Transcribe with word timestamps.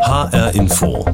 HR 0.00 0.54
Info. 0.54 1.04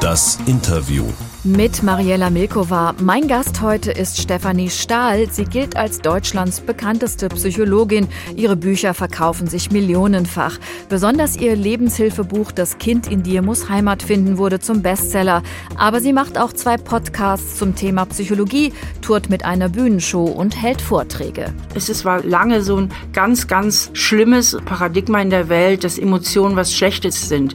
Das 0.00 0.38
Interview. 0.46 1.04
Mit 1.44 1.82
Mariella 1.82 2.28
Milkova. 2.28 2.94
Mein 3.00 3.28
Gast 3.28 3.62
heute 3.62 3.92
ist 3.92 4.20
Stefanie 4.20 4.68
Stahl. 4.68 5.30
Sie 5.30 5.44
gilt 5.44 5.76
als 5.76 6.00
Deutschlands 6.00 6.60
bekannteste 6.60 7.28
Psychologin. 7.28 8.08
Ihre 8.36 8.56
Bücher 8.56 8.94
verkaufen 8.94 9.46
sich 9.46 9.70
millionenfach. 9.70 10.58
Besonders 10.88 11.36
ihr 11.36 11.56
Lebenshilfebuch 11.56 12.52
Das 12.52 12.78
Kind 12.78 13.06
in 13.06 13.22
dir 13.22 13.42
muss 13.42 13.68
Heimat 13.68 14.02
finden 14.02 14.38
wurde 14.38 14.58
zum 14.58 14.82
Bestseller. 14.82 15.42
Aber 15.76 16.00
sie 16.00 16.12
macht 16.12 16.36
auch 16.36 16.52
zwei 16.52 16.76
Podcasts 16.76 17.56
zum 17.56 17.74
Thema 17.74 18.06
Psychologie, 18.06 18.72
tourt 19.00 19.30
mit 19.30 19.44
einer 19.44 19.68
Bühnenshow 19.68 20.24
und 20.24 20.60
hält 20.60 20.82
Vorträge. 20.82 21.54
Es 21.74 22.04
war 22.04 22.22
lange 22.22 22.62
so 22.62 22.76
ein 22.76 22.90
ganz, 23.12 23.46
ganz 23.46 23.90
schlimmes 23.92 24.58
Paradigma 24.64 25.22
in 25.22 25.30
der 25.30 25.48
Welt, 25.48 25.84
dass 25.84 25.98
Emotionen 25.98 26.56
was 26.56 26.74
Schlechtes 26.74 27.28
sind. 27.28 27.54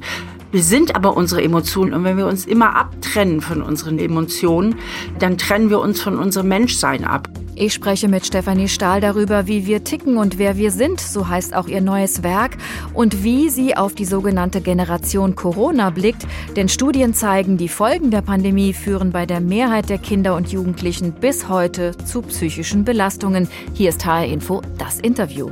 Wir 0.56 0.64
sind 0.64 0.95
aber 0.95 1.18
unsere 1.18 1.44
Emotionen 1.44 1.94
und 1.94 2.05
wenn 2.05 2.16
wir 2.16 2.27
uns 2.27 2.45
immer 2.45 2.77
abtrennen 2.77 3.41
von 3.41 3.62
unseren 3.62 4.00
Emotionen, 4.00 4.76
dann 5.20 5.38
trennen 5.38 5.70
wir 5.70 5.82
uns 5.82 6.00
von 6.00 6.18
unserem 6.18 6.48
Menschsein 6.48 7.04
ab. 7.04 7.27
Ich 7.55 7.73
spreche 7.73 8.08
mit 8.08 8.26
Stefanie 8.26 8.70
Stahl 8.70 9.02
darüber, 9.02 9.48
wie 9.48 9.66
wir 9.66 9.84
ticken 9.84 10.16
und 10.16 10.38
wer 10.38 10.55
wir 10.55 10.72
sind, 10.72 11.02
so 11.02 11.27
heißt 11.27 11.54
auch 11.54 11.68
ihr 11.68 11.82
neues 11.82 12.23
Werk, 12.23 12.55
und 12.94 13.22
wie 13.22 13.49
sie 13.49 13.76
auf 13.76 13.96
die 13.96 14.05
sogenannte 14.05 14.62
Generation 14.62 15.36
Corona 15.36 15.90
blickt. 15.90 16.26
Denn 16.55 16.70
Studien 16.70 17.13
zeigen, 17.13 17.58
die 17.58 17.68
Folgen 17.68 18.10
der 18.10 18.22
Pandemie 18.22 18.72
führen 18.72 19.12
bei 19.12 19.26
der 19.26 19.41
Mehrheit 19.41 19.90
der 19.90 19.98
Kinder 19.98 20.38
und 20.38 20.54
Jugendlichen 20.54 21.12
bis 21.12 21.49
heute 21.49 21.98
zu 22.05 22.22
psychischen 22.22 22.85
Belastungen. 22.85 23.49
Hier 23.74 23.90
ist 23.90 24.05
HR 24.05 24.26
Info, 24.27 24.62
das 24.77 25.02
Interview. 25.02 25.49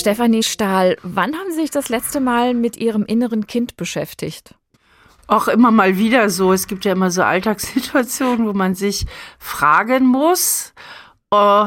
Stefanie 0.00 0.42
Stahl, 0.42 0.96
wann 1.02 1.34
haben 1.34 1.50
Sie 1.50 1.60
sich 1.60 1.70
das 1.70 1.90
letzte 1.90 2.20
Mal 2.20 2.54
mit 2.54 2.78
Ihrem 2.78 3.04
inneren 3.04 3.46
Kind 3.46 3.76
beschäftigt? 3.76 4.54
Auch 5.26 5.46
immer 5.46 5.70
mal 5.70 5.98
wieder 5.98 6.30
so. 6.30 6.52
Es 6.52 6.66
gibt 6.66 6.86
ja 6.86 6.92
immer 6.92 7.10
so 7.10 7.22
Alltagssituationen, 7.22 8.46
wo 8.48 8.54
man 8.54 8.74
sich 8.74 9.06
fragen 9.38 10.06
muss, 10.06 10.72
oh, 11.30 11.66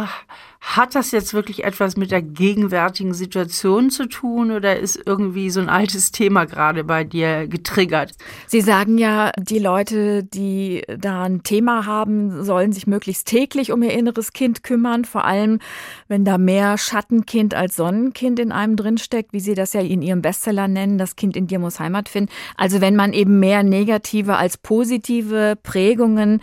hat 0.63 0.95
das 0.95 1.11
jetzt 1.11 1.33
wirklich 1.33 1.65
etwas 1.65 1.97
mit 1.97 2.09
der 2.09 2.21
gegenwärtigen 2.21 3.13
Situation 3.13 3.89
zu 3.89 4.07
tun 4.07 4.49
oder 4.49 4.79
ist 4.79 4.97
irgendwie 5.05 5.49
so 5.49 5.59
ein 5.59 5.67
altes 5.67 6.13
Thema 6.13 6.45
gerade 6.45 6.85
bei 6.85 7.03
dir 7.03 7.49
getriggert? 7.49 8.13
Sie 8.47 8.61
sagen 8.61 8.97
ja, 8.97 9.31
die 9.37 9.59
Leute, 9.59 10.23
die 10.23 10.83
da 10.97 11.23
ein 11.23 11.43
Thema 11.43 11.85
haben, 11.85 12.45
sollen 12.45 12.71
sich 12.71 12.87
möglichst 12.87 13.27
täglich 13.27 13.73
um 13.73 13.83
ihr 13.83 13.91
inneres 13.91 14.31
Kind 14.31 14.63
kümmern, 14.63 15.03
vor 15.03 15.25
allem 15.25 15.59
wenn 16.07 16.23
da 16.23 16.37
mehr 16.37 16.77
Schattenkind 16.77 17.53
als 17.53 17.75
Sonnenkind 17.75 18.39
in 18.39 18.53
einem 18.53 18.77
drinsteckt, 18.77 19.33
wie 19.33 19.41
Sie 19.41 19.55
das 19.55 19.73
ja 19.73 19.81
in 19.81 20.01
Ihrem 20.01 20.21
Bestseller 20.21 20.69
nennen, 20.69 20.97
das 20.97 21.17
Kind 21.17 21.35
in 21.35 21.45
dir 21.45 21.59
muss 21.59 21.81
Heimat 21.81 22.07
finden. 22.07 22.31
Also 22.55 22.79
wenn 22.79 22.95
man 22.95 23.11
eben 23.11 23.37
mehr 23.41 23.63
negative 23.63 24.37
als 24.37 24.57
positive 24.57 25.57
Prägungen 25.61 26.41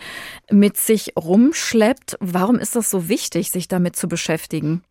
mit 0.51 0.77
sich 0.77 1.13
rumschleppt, 1.17 2.17
warum 2.19 2.59
ist 2.59 2.75
das 2.75 2.91
so 2.91 3.09
wichtig, 3.09 3.49
sich 3.49 3.67
damit 3.67 3.95
zu 3.95 4.10
beschäftigen? 4.11 4.83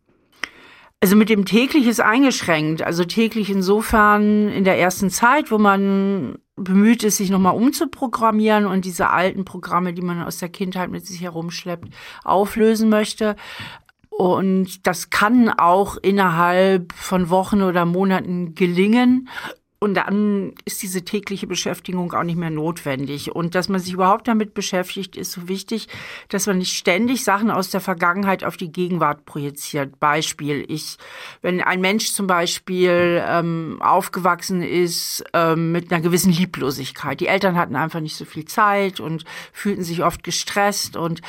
Also 0.99 1.15
mit 1.15 1.29
dem 1.29 1.45
täglich 1.45 1.87
ist 1.87 2.01
eingeschränkt. 2.01 2.83
Also 2.83 3.05
täglich 3.05 3.49
insofern 3.49 4.49
in 4.49 4.65
der 4.65 4.77
ersten 4.77 5.09
Zeit, 5.09 5.49
wo 5.49 5.57
man 5.57 6.37
bemüht 6.55 7.03
ist, 7.03 7.17
sich 7.17 7.31
nochmal 7.31 7.55
umzuprogrammieren 7.55 8.67
und 8.67 8.85
diese 8.85 9.09
alten 9.09 9.45
Programme, 9.45 9.93
die 9.93 10.03
man 10.03 10.21
aus 10.21 10.37
der 10.37 10.49
Kindheit 10.49 10.91
mit 10.91 11.07
sich 11.07 11.21
herumschleppt, 11.21 11.89
auflösen 12.23 12.89
möchte. 12.89 13.35
Und 14.09 14.85
das 14.85 15.09
kann 15.09 15.49
auch 15.49 15.97
innerhalb 15.97 16.93
von 16.93 17.29
Wochen 17.31 17.63
oder 17.63 17.85
Monaten 17.85 18.53
gelingen. 18.53 19.27
Und 19.83 19.95
dann 19.95 20.53
ist 20.63 20.83
diese 20.83 21.03
tägliche 21.03 21.47
Beschäftigung 21.47 22.13
auch 22.13 22.21
nicht 22.21 22.37
mehr 22.37 22.51
notwendig. 22.51 23.31
Und 23.31 23.55
dass 23.55 23.67
man 23.67 23.81
sich 23.81 23.93
überhaupt 23.93 24.27
damit 24.27 24.53
beschäftigt, 24.53 25.15
ist 25.15 25.31
so 25.31 25.47
wichtig, 25.47 25.87
dass 26.29 26.45
man 26.45 26.59
nicht 26.59 26.73
ständig 26.77 27.23
Sachen 27.23 27.49
aus 27.49 27.71
der 27.71 27.81
Vergangenheit 27.81 28.43
auf 28.43 28.57
die 28.57 28.71
Gegenwart 28.71 29.25
projiziert. 29.25 29.99
Beispiel, 29.99 30.65
ich, 30.67 30.97
wenn 31.41 31.61
ein 31.61 31.81
Mensch 31.81 32.13
zum 32.13 32.27
Beispiel 32.27 33.23
ähm, 33.27 33.79
aufgewachsen 33.81 34.61
ist 34.61 35.23
ähm, 35.33 35.71
mit 35.71 35.91
einer 35.91 36.01
gewissen 36.01 36.31
Lieblosigkeit, 36.31 37.19
die 37.19 37.25
Eltern 37.25 37.57
hatten 37.57 37.75
einfach 37.75 38.01
nicht 38.01 38.15
so 38.15 38.25
viel 38.25 38.45
Zeit 38.45 38.99
und 38.99 39.25
fühlten 39.51 39.83
sich 39.83 40.03
oft 40.03 40.23
gestresst 40.23 40.95
und 40.95 41.21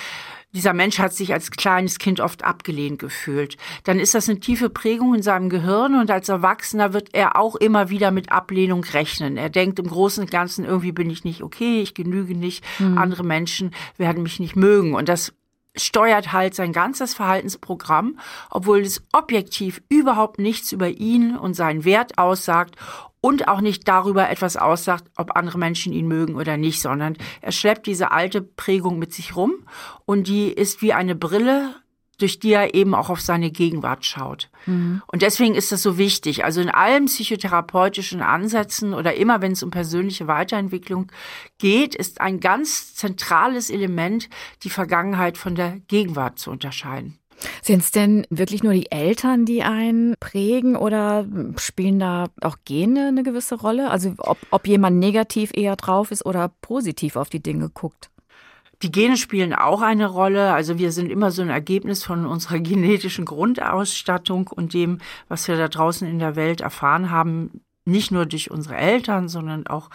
dieser 0.52 0.74
Mensch 0.74 0.98
hat 0.98 1.14
sich 1.14 1.32
als 1.32 1.50
kleines 1.50 1.98
Kind 1.98 2.20
oft 2.20 2.44
abgelehnt 2.44 2.98
gefühlt. 2.98 3.56
Dann 3.84 3.98
ist 3.98 4.14
das 4.14 4.28
eine 4.28 4.38
tiefe 4.40 4.68
Prägung 4.68 5.14
in 5.14 5.22
seinem 5.22 5.48
Gehirn 5.48 5.98
und 5.98 6.10
als 6.10 6.28
Erwachsener 6.28 6.92
wird 6.92 7.10
er 7.12 7.36
auch 7.36 7.56
immer 7.56 7.88
wieder 7.88 8.10
mit 8.10 8.30
Ablehnung 8.30 8.84
rechnen. 8.84 9.36
Er 9.36 9.48
denkt 9.48 9.78
im 9.78 9.88
Großen 9.88 10.22
und 10.22 10.30
Ganzen, 10.30 10.64
irgendwie 10.64 10.92
bin 10.92 11.08
ich 11.08 11.24
nicht 11.24 11.42
okay, 11.42 11.80
ich 11.80 11.94
genüge 11.94 12.34
nicht, 12.34 12.64
mhm. 12.78 12.98
andere 12.98 13.24
Menschen 13.24 13.72
werden 13.96 14.22
mich 14.22 14.40
nicht 14.40 14.56
mögen. 14.56 14.94
Und 14.94 15.08
das 15.08 15.32
steuert 15.74 16.32
halt 16.32 16.54
sein 16.54 16.72
ganzes 16.72 17.14
Verhaltensprogramm, 17.14 18.19
obwohl 18.50 18.80
es 18.80 19.02
objektiv 19.12 19.82
überhaupt 19.88 20.38
nichts 20.38 20.72
über 20.72 20.88
ihn 20.88 21.36
und 21.36 21.54
seinen 21.54 21.84
Wert 21.84 22.19
aussagt 22.19 22.76
und 23.22 23.49
auch 23.49 23.62
nicht 23.62 23.88
darüber 23.88 24.28
etwas 24.28 24.59
aussagt, 24.59 25.05
ob 25.16 25.37
andere 25.37 25.56
Menschen 25.56 25.94
ihn 25.94 26.09
mögen 26.09 26.34
oder 26.34 26.59
nicht, 26.59 26.83
sondern 26.83 27.16
er 27.41 27.53
schleppt 27.53 27.87
diese 27.87 28.10
alte 28.10 28.43
Prägung 28.43 28.99
mit 28.99 29.15
sich 29.15 29.34
rum 29.37 29.55
und 30.05 30.27
die 30.27 30.49
ist 30.49 30.83
wie 30.83 30.93
eine 30.93 31.15
Brille, 31.15 31.77
durch 32.19 32.38
die 32.38 32.53
er 32.53 32.75
eben 32.75 32.94
auch 32.94 33.11
auf 33.11 33.21
seine 33.21 33.50
Gegenwart 33.50 34.05
schaut. 34.05 34.50
Mhm. 34.66 35.03
Und 35.06 35.22
deswegen 35.22 35.55
ist 35.55 35.72
das 35.72 35.82
so 35.82 35.99
wichtig. 35.99 36.44
Also 36.44 36.61
in 36.61 36.69
allen 36.69 37.06
psychotherapeutischen 37.06 38.22
Ansätzen 38.22 38.93
oder 38.93 39.15
immer 39.15 39.41
wenn 39.41 39.53
es 39.53 39.62
um 39.62 39.71
persönliche 39.71 40.27
Weiterentwicklung 40.27 41.11
geht, 41.59 41.94
ist 41.94 42.21
ein 42.21 42.41
ganz 42.41 42.94
zentrales 42.94 43.71
Element, 43.71 44.28
die 44.62 44.71
Vergangenheit 44.71 45.38
von 45.38 45.55
der 45.55 45.78
Gegenwart 45.88 46.38
zu 46.38 46.50
unterscheiden. 46.50 47.19
Sind 47.62 47.82
es 47.82 47.91
denn 47.91 48.26
wirklich 48.30 48.62
nur 48.62 48.72
die 48.72 48.91
Eltern, 48.91 49.44
die 49.44 49.62
einen 49.62 50.14
prägen 50.19 50.76
oder 50.76 51.26
spielen 51.56 51.98
da 51.98 52.26
auch 52.41 52.56
Gene 52.64 53.08
eine 53.08 53.22
gewisse 53.22 53.56
Rolle? 53.56 53.91
Also 53.91 54.14
ob, 54.19 54.38
ob 54.50 54.66
jemand 54.66 54.98
negativ 54.98 55.50
eher 55.54 55.76
drauf 55.76 56.10
ist 56.10 56.25
oder 56.26 56.50
positiv 56.60 57.16
auf 57.16 57.28
die 57.28 57.42
Dinge 57.42 57.69
guckt? 57.69 58.10
Die 58.82 58.91
Gene 58.91 59.16
spielen 59.16 59.54
auch 59.54 59.81
eine 59.81 60.06
Rolle. 60.06 60.52
Also 60.52 60.78
wir 60.78 60.91
sind 60.91 61.10
immer 61.10 61.31
so 61.31 61.42
ein 61.42 61.50
Ergebnis 61.50 62.02
von 62.02 62.26
unserer 62.26 62.58
genetischen 62.60 63.25
Grundausstattung 63.25 64.48
und 64.48 64.75
dem, 64.75 64.98
was 65.28 65.47
wir 65.48 65.56
da 65.56 65.69
draußen 65.69 66.06
in 66.06 66.19
der 66.19 66.36
Welt 66.36 66.60
erfahren 66.60 67.10
haben. 67.10 67.62
Nicht 67.84 68.10
nur 68.12 68.26
durch 68.26 68.50
unsere 68.50 68.76
Eltern, 68.76 69.28
sondern 69.28 69.66
auch 69.66 69.91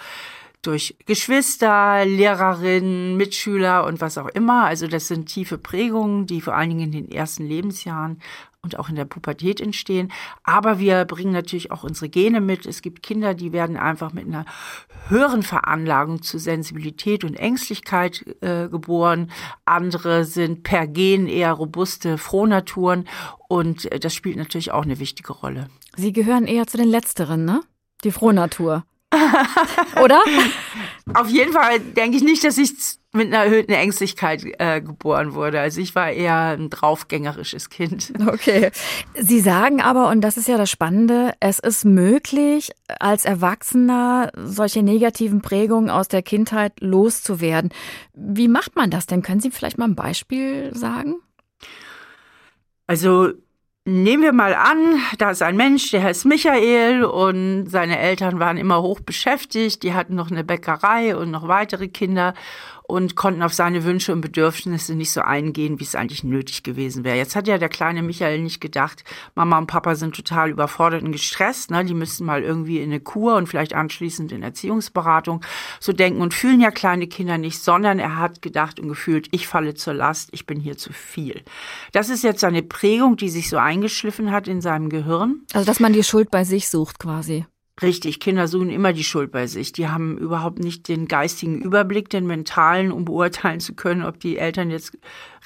durch 0.67 0.97
Geschwister, 1.05 2.05
Lehrerinnen, 2.05 3.15
Mitschüler 3.15 3.85
und 3.85 4.01
was 4.01 4.17
auch 4.17 4.27
immer. 4.27 4.65
Also 4.65 4.87
das 4.87 5.07
sind 5.07 5.27
tiefe 5.27 5.57
Prägungen, 5.57 6.27
die 6.27 6.41
vor 6.41 6.55
allen 6.55 6.69
Dingen 6.69 6.91
in 6.91 6.91
den 6.91 7.11
ersten 7.11 7.45
Lebensjahren 7.45 8.21
und 8.61 8.77
auch 8.77 8.89
in 8.89 8.95
der 8.95 9.05
Pubertät 9.05 9.61
entstehen. 9.61 10.11
Aber 10.43 10.77
wir 10.77 11.05
bringen 11.05 11.31
natürlich 11.31 11.71
auch 11.71 11.83
unsere 11.83 12.09
Gene 12.09 12.41
mit. 12.41 12.65
Es 12.65 12.81
gibt 12.81 13.01
Kinder, 13.01 13.33
die 13.33 13.53
werden 13.53 13.77
einfach 13.77 14.11
mit 14.11 14.25
einer 14.25 14.45
höheren 15.07 15.41
Veranlagung 15.41 16.21
zu 16.21 16.37
Sensibilität 16.37 17.23
und 17.23 17.35
Ängstlichkeit 17.35 18.25
äh, 18.41 18.67
geboren. 18.67 19.31
Andere 19.63 20.25
sind 20.25 20.63
per 20.63 20.85
Gen 20.85 21.27
eher 21.27 21.53
robuste 21.53 22.17
Frohnaturen. 22.17 23.07
Und 23.47 23.89
äh, 23.89 23.99
das 23.99 24.13
spielt 24.13 24.35
natürlich 24.35 24.71
auch 24.71 24.83
eine 24.83 24.99
wichtige 24.99 25.31
Rolle. 25.31 25.69
Sie 25.95 26.11
gehören 26.11 26.45
eher 26.45 26.67
zu 26.67 26.75
den 26.75 26.89
Letzteren, 26.89 27.45
ne? 27.45 27.61
Die 28.03 28.11
Frohnatur. 28.11 28.83
Oder? 30.03 30.21
Auf 31.13 31.29
jeden 31.29 31.53
Fall 31.53 31.79
denke 31.79 32.17
ich 32.17 32.23
nicht, 32.23 32.43
dass 32.43 32.57
ich 32.57 32.71
mit 33.13 33.27
einer 33.27 33.45
erhöhten 33.45 33.71
Ängstlichkeit 33.71 34.43
äh, 34.59 34.81
geboren 34.81 35.33
wurde. 35.33 35.59
Also 35.59 35.81
ich 35.81 35.95
war 35.95 36.11
eher 36.11 36.57
ein 36.57 36.69
draufgängerisches 36.69 37.69
Kind. 37.69 38.13
Okay. 38.27 38.71
Sie 39.17 39.39
sagen 39.39 39.81
aber, 39.81 40.09
und 40.09 40.21
das 40.21 40.37
ist 40.37 40.47
ja 40.47 40.57
das 40.57 40.69
Spannende, 40.69 41.33
es 41.39 41.59
ist 41.59 41.85
möglich, 41.85 42.71
als 42.99 43.25
Erwachsener 43.25 44.31
solche 44.35 44.83
negativen 44.83 45.41
Prägungen 45.41 45.89
aus 45.89 46.07
der 46.09 46.21
Kindheit 46.21 46.73
loszuwerden. 46.81 47.71
Wie 48.13 48.47
macht 48.47 48.75
man 48.75 48.89
das 48.89 49.05
denn? 49.05 49.21
Können 49.21 49.39
Sie 49.39 49.51
vielleicht 49.51 49.77
mal 49.77 49.85
ein 49.85 49.95
Beispiel 49.95 50.75
sagen? 50.75 51.15
Also 52.85 53.31
Nehmen 53.89 54.21
wir 54.21 54.33
mal 54.33 54.53
an, 54.53 54.99
da 55.17 55.31
ist 55.31 55.41
ein 55.41 55.55
Mensch, 55.55 55.91
der 55.91 56.03
heißt 56.03 56.25
Michael 56.25 57.05
und 57.05 57.69
seine 57.69 57.97
Eltern 57.97 58.37
waren 58.37 58.57
immer 58.57 58.81
hoch 58.81 58.99
beschäftigt, 58.99 59.81
die 59.81 59.93
hatten 59.93 60.13
noch 60.13 60.29
eine 60.29 60.43
Bäckerei 60.43 61.15
und 61.15 61.31
noch 61.31 61.47
weitere 61.47 61.87
Kinder 61.87 62.33
und 62.87 63.15
konnten 63.15 63.43
auf 63.43 63.53
seine 63.53 63.83
Wünsche 63.83 64.13
und 64.13 64.21
Bedürfnisse 64.21 64.95
nicht 64.95 65.11
so 65.11 65.21
eingehen, 65.21 65.79
wie 65.79 65.83
es 65.83 65.93
eigentlich 65.93 66.23
nötig 66.23 66.63
gewesen 66.63 67.03
wäre. 67.03 67.17
Jetzt 67.17 67.35
hat 67.35 67.47
ja 67.47 67.57
der 67.57 67.69
kleine 67.69 68.01
Michael 68.01 68.41
nicht 68.41 68.61
gedacht, 68.61 69.03
Mama 69.35 69.57
und 69.57 69.67
Papa 69.67 69.95
sind 69.95 70.15
total 70.15 70.49
überfordert 70.49 71.03
und 71.03 71.11
gestresst, 71.11 71.69
ne? 71.69 71.83
die 71.83 71.93
müssten 71.93 72.25
mal 72.25 72.43
irgendwie 72.43 72.79
in 72.79 72.89
eine 72.89 73.01
Kur 73.01 73.35
und 73.35 73.47
vielleicht 73.47 73.73
anschließend 73.73 74.31
in 74.31 74.41
Erziehungsberatung. 74.41 75.41
So 75.81 75.91
denken 75.91 76.21
und 76.21 76.33
fühlen 76.33 76.61
ja 76.61 76.71
kleine 76.71 77.07
Kinder 77.07 77.37
nicht, 77.37 77.61
sondern 77.61 77.99
er 77.99 78.17
hat 78.17 78.41
gedacht 78.41 78.79
und 78.79 78.87
gefühlt, 78.87 79.27
ich 79.31 79.47
falle 79.47 79.73
zur 79.73 79.93
Last, 79.93 80.29
ich 80.31 80.45
bin 80.45 80.59
hier 80.59 80.77
zu 80.77 80.93
viel. 80.93 81.43
Das 81.91 82.09
ist 82.09 82.23
jetzt 82.23 82.43
eine 82.45 82.63
Prägung, 82.63 83.17
die 83.17 83.29
sich 83.29 83.49
so 83.49 83.57
eingeschliffen 83.57 84.31
hat 84.31 84.47
in 84.47 84.61
seinem 84.61 84.89
Gehirn. 84.89 85.41
Also, 85.53 85.65
dass 85.65 85.81
man 85.81 85.91
die 85.91 86.03
Schuld 86.03 86.31
bei 86.31 86.45
sich 86.45 86.69
sucht 86.69 86.99
quasi. 86.99 87.45
Richtig, 87.79 88.19
Kinder 88.19 88.47
suchen 88.47 88.71
immer 88.71 88.91
die 88.91 89.03
Schuld 89.03 89.31
bei 89.31 89.45
sich. 89.45 89.71
Die 89.71 89.87
haben 89.87 90.17
überhaupt 90.17 90.57
nicht 90.57 90.87
den 90.87 91.07
geistigen 91.07 91.61
Überblick, 91.61 92.09
den 92.09 92.25
mentalen, 92.25 92.91
um 92.91 93.05
beurteilen 93.05 93.59
zu 93.59 93.75
können, 93.75 94.03
ob 94.03 94.19
die 94.19 94.39
Eltern 94.39 94.71
jetzt 94.71 94.97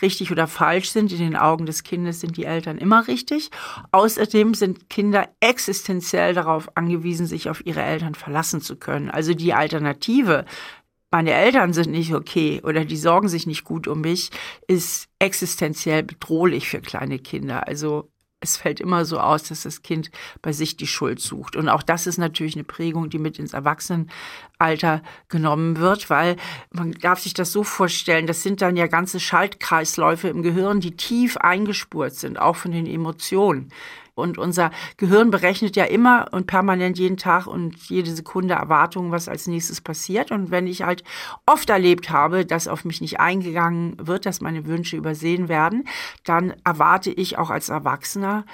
richtig 0.01 0.31
oder 0.31 0.47
falsch 0.47 0.91
sind. 0.91 1.11
In 1.11 1.17
den 1.17 1.35
Augen 1.35 1.65
des 1.65 1.83
Kindes 1.83 2.21
sind 2.21 2.37
die 2.37 2.45
Eltern 2.45 2.77
immer 2.77 3.09
richtig. 3.09 3.51
Außerdem 3.91 4.53
sind 4.53 4.89
Kinder 4.89 5.27
existenziell 5.41 6.33
darauf 6.33 6.77
angewiesen, 6.77 7.25
sich 7.25 7.49
auf 7.49 7.65
ihre 7.65 7.81
Eltern 7.81 8.15
verlassen 8.15 8.61
zu 8.61 8.77
können. 8.77 9.09
Also 9.09 9.33
die 9.33 9.53
Alternative, 9.53 10.45
meine 11.11 11.33
Eltern 11.33 11.73
sind 11.73 11.91
nicht 11.91 12.13
okay 12.13 12.61
oder 12.63 12.85
die 12.85 12.95
sorgen 12.95 13.27
sich 13.27 13.45
nicht 13.45 13.65
gut 13.65 13.89
um 13.89 13.99
mich, 13.99 14.29
ist 14.67 15.09
existenziell 15.19 16.03
bedrohlich 16.03 16.69
für 16.69 16.79
kleine 16.79 17.19
Kinder. 17.19 17.67
Also 17.67 18.09
es 18.41 18.57
fällt 18.57 18.79
immer 18.79 19.05
so 19.05 19.19
aus, 19.19 19.43
dass 19.43 19.63
das 19.63 19.83
Kind 19.83 20.11
bei 20.41 20.51
sich 20.51 20.75
die 20.75 20.87
Schuld 20.87 21.19
sucht. 21.19 21.55
Und 21.55 21.69
auch 21.69 21.83
das 21.83 22.07
ist 22.07 22.17
natürlich 22.17 22.55
eine 22.55 22.63
Prägung, 22.63 23.09
die 23.09 23.19
mit 23.19 23.37
ins 23.39 23.53
Erwachsenenalter 23.53 25.03
genommen 25.29 25.77
wird, 25.77 26.09
weil 26.09 26.35
man 26.71 26.91
darf 26.91 27.19
sich 27.19 27.35
das 27.35 27.51
so 27.51 27.63
vorstellen, 27.63 28.27
das 28.27 28.41
sind 28.41 28.61
dann 28.61 28.75
ja 28.75 28.87
ganze 28.87 29.19
Schaltkreisläufe 29.19 30.27
im 30.27 30.41
Gehirn, 30.41 30.79
die 30.79 30.97
tief 30.97 31.37
eingespurt 31.37 32.15
sind, 32.15 32.39
auch 32.39 32.55
von 32.55 32.71
den 32.71 32.87
Emotionen. 32.87 33.71
Und 34.21 34.37
unser 34.37 34.71
Gehirn 34.97 35.31
berechnet 35.31 35.75
ja 35.75 35.83
immer 35.83 36.27
und 36.31 36.47
permanent 36.47 36.97
jeden 36.97 37.17
Tag 37.17 37.47
und 37.47 37.75
jede 37.89 38.11
Sekunde 38.11 38.53
Erwartungen, 38.53 39.11
was 39.11 39.27
als 39.27 39.47
nächstes 39.47 39.81
passiert. 39.81 40.31
Und 40.31 40.51
wenn 40.51 40.67
ich 40.67 40.83
halt 40.83 41.03
oft 41.45 41.69
erlebt 41.69 42.09
habe, 42.09 42.45
dass 42.45 42.67
auf 42.67 42.85
mich 42.85 43.01
nicht 43.01 43.19
eingegangen 43.19 43.95
wird, 43.99 44.25
dass 44.25 44.41
meine 44.41 44.65
Wünsche 44.65 44.95
übersehen 44.95 45.49
werden, 45.49 45.85
dann 46.23 46.53
erwarte 46.63 47.11
ich 47.11 47.37
auch 47.37 47.49
als 47.49 47.69
Erwachsener, 47.69 48.45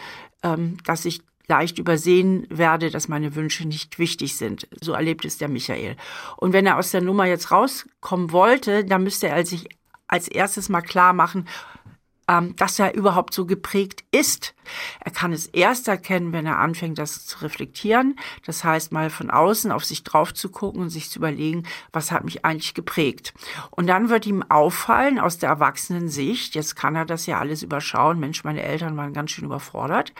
ähm, 0.43 0.77
dass 0.85 1.05
ich 1.05 1.21
leicht 1.47 1.79
übersehen 1.79 2.45
werde, 2.49 2.89
dass 2.89 3.07
meine 3.07 3.35
Wünsche 3.35 3.67
nicht 3.67 3.99
wichtig 3.99 4.35
sind. 4.35 4.67
So 4.81 4.93
erlebt 4.93 5.25
es 5.25 5.37
der 5.37 5.47
Michael. 5.47 5.95
Und 6.35 6.53
wenn 6.53 6.65
er 6.65 6.77
aus 6.77 6.91
der 6.91 7.01
Nummer 7.01 7.25
jetzt 7.25 7.51
rauskommen 7.51 8.31
wollte, 8.31 8.83
dann 8.83 9.03
müsste 9.03 9.29
er 9.29 9.45
sich 9.45 9.69
als 10.07 10.27
erstes 10.27 10.69
mal 10.69 10.81
klar 10.81 11.13
machen, 11.13 11.47
ähm, 12.27 12.55
dass 12.57 12.79
er 12.79 12.93
überhaupt 12.95 13.33
so 13.33 13.45
geprägt 13.45 14.03
ist. 14.11 14.53
Er 15.03 15.11
kann 15.11 15.33
es 15.33 15.47
erst 15.47 15.87
erkennen, 15.87 16.33
wenn 16.33 16.45
er 16.45 16.59
anfängt, 16.59 16.97
das 16.97 17.25
zu 17.25 17.39
reflektieren. 17.39 18.17
Das 18.45 18.63
heißt, 18.63 18.91
mal 18.91 19.09
von 19.09 19.29
außen 19.29 19.71
auf 19.71 19.85
sich 19.85 20.03
drauf 20.03 20.33
zu 20.33 20.49
gucken 20.49 20.81
und 20.81 20.89
sich 20.89 21.09
zu 21.09 21.19
überlegen, 21.19 21.63
was 21.91 22.11
hat 22.11 22.23
mich 22.23 22.45
eigentlich 22.45 22.73
geprägt. 22.73 23.33
Und 23.71 23.87
dann 23.87 24.09
wird 24.09 24.25
ihm 24.25 24.43
auffallen 24.43 25.19
aus 25.19 25.37
der 25.37 25.49
erwachsenen 25.49 26.09
Sicht, 26.09 26.55
jetzt 26.55 26.75
kann 26.75 26.95
er 26.95 27.05
das 27.05 27.25
ja 27.25 27.39
alles 27.39 27.63
überschauen. 27.63 28.19
Mensch, 28.19 28.43
meine 28.43 28.63
Eltern 28.63 28.97
waren 28.97 29.13
ganz 29.13 29.31
schön 29.31 29.45
überfordert. 29.45 30.13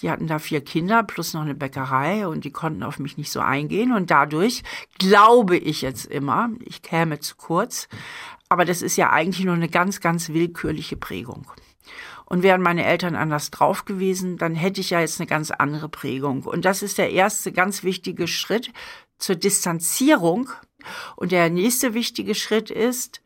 Die 0.00 0.10
hatten 0.10 0.26
da 0.26 0.38
vier 0.38 0.62
Kinder 0.62 1.02
plus 1.02 1.34
noch 1.34 1.42
eine 1.42 1.54
Bäckerei 1.54 2.26
und 2.26 2.44
die 2.44 2.50
konnten 2.50 2.82
auf 2.82 2.98
mich 2.98 3.16
nicht 3.16 3.32
so 3.32 3.40
eingehen. 3.40 3.92
Und 3.92 4.10
dadurch 4.10 4.62
glaube 4.98 5.56
ich 5.56 5.82
jetzt 5.82 6.06
immer, 6.06 6.50
ich 6.60 6.82
käme 6.82 7.20
zu 7.20 7.36
kurz, 7.36 7.88
aber 8.48 8.64
das 8.64 8.82
ist 8.82 8.96
ja 8.96 9.10
eigentlich 9.10 9.44
nur 9.44 9.54
eine 9.54 9.68
ganz, 9.68 10.00
ganz 10.00 10.28
willkürliche 10.28 10.96
Prägung. 10.96 11.50
Und 12.32 12.42
wären 12.42 12.62
meine 12.62 12.86
Eltern 12.86 13.14
anders 13.14 13.50
drauf 13.50 13.84
gewesen, 13.84 14.38
dann 14.38 14.54
hätte 14.54 14.80
ich 14.80 14.88
ja 14.88 15.00
jetzt 15.00 15.20
eine 15.20 15.26
ganz 15.26 15.50
andere 15.50 15.90
Prägung. 15.90 16.44
Und 16.44 16.64
das 16.64 16.82
ist 16.82 16.96
der 16.96 17.10
erste 17.10 17.52
ganz 17.52 17.82
wichtige 17.82 18.26
Schritt 18.26 18.72
zur 19.18 19.36
Distanzierung. 19.36 20.48
Und 21.14 21.30
der 21.30 21.50
nächste 21.50 21.92
wichtige 21.92 22.34
Schritt 22.34 22.70
ist, 22.70 23.20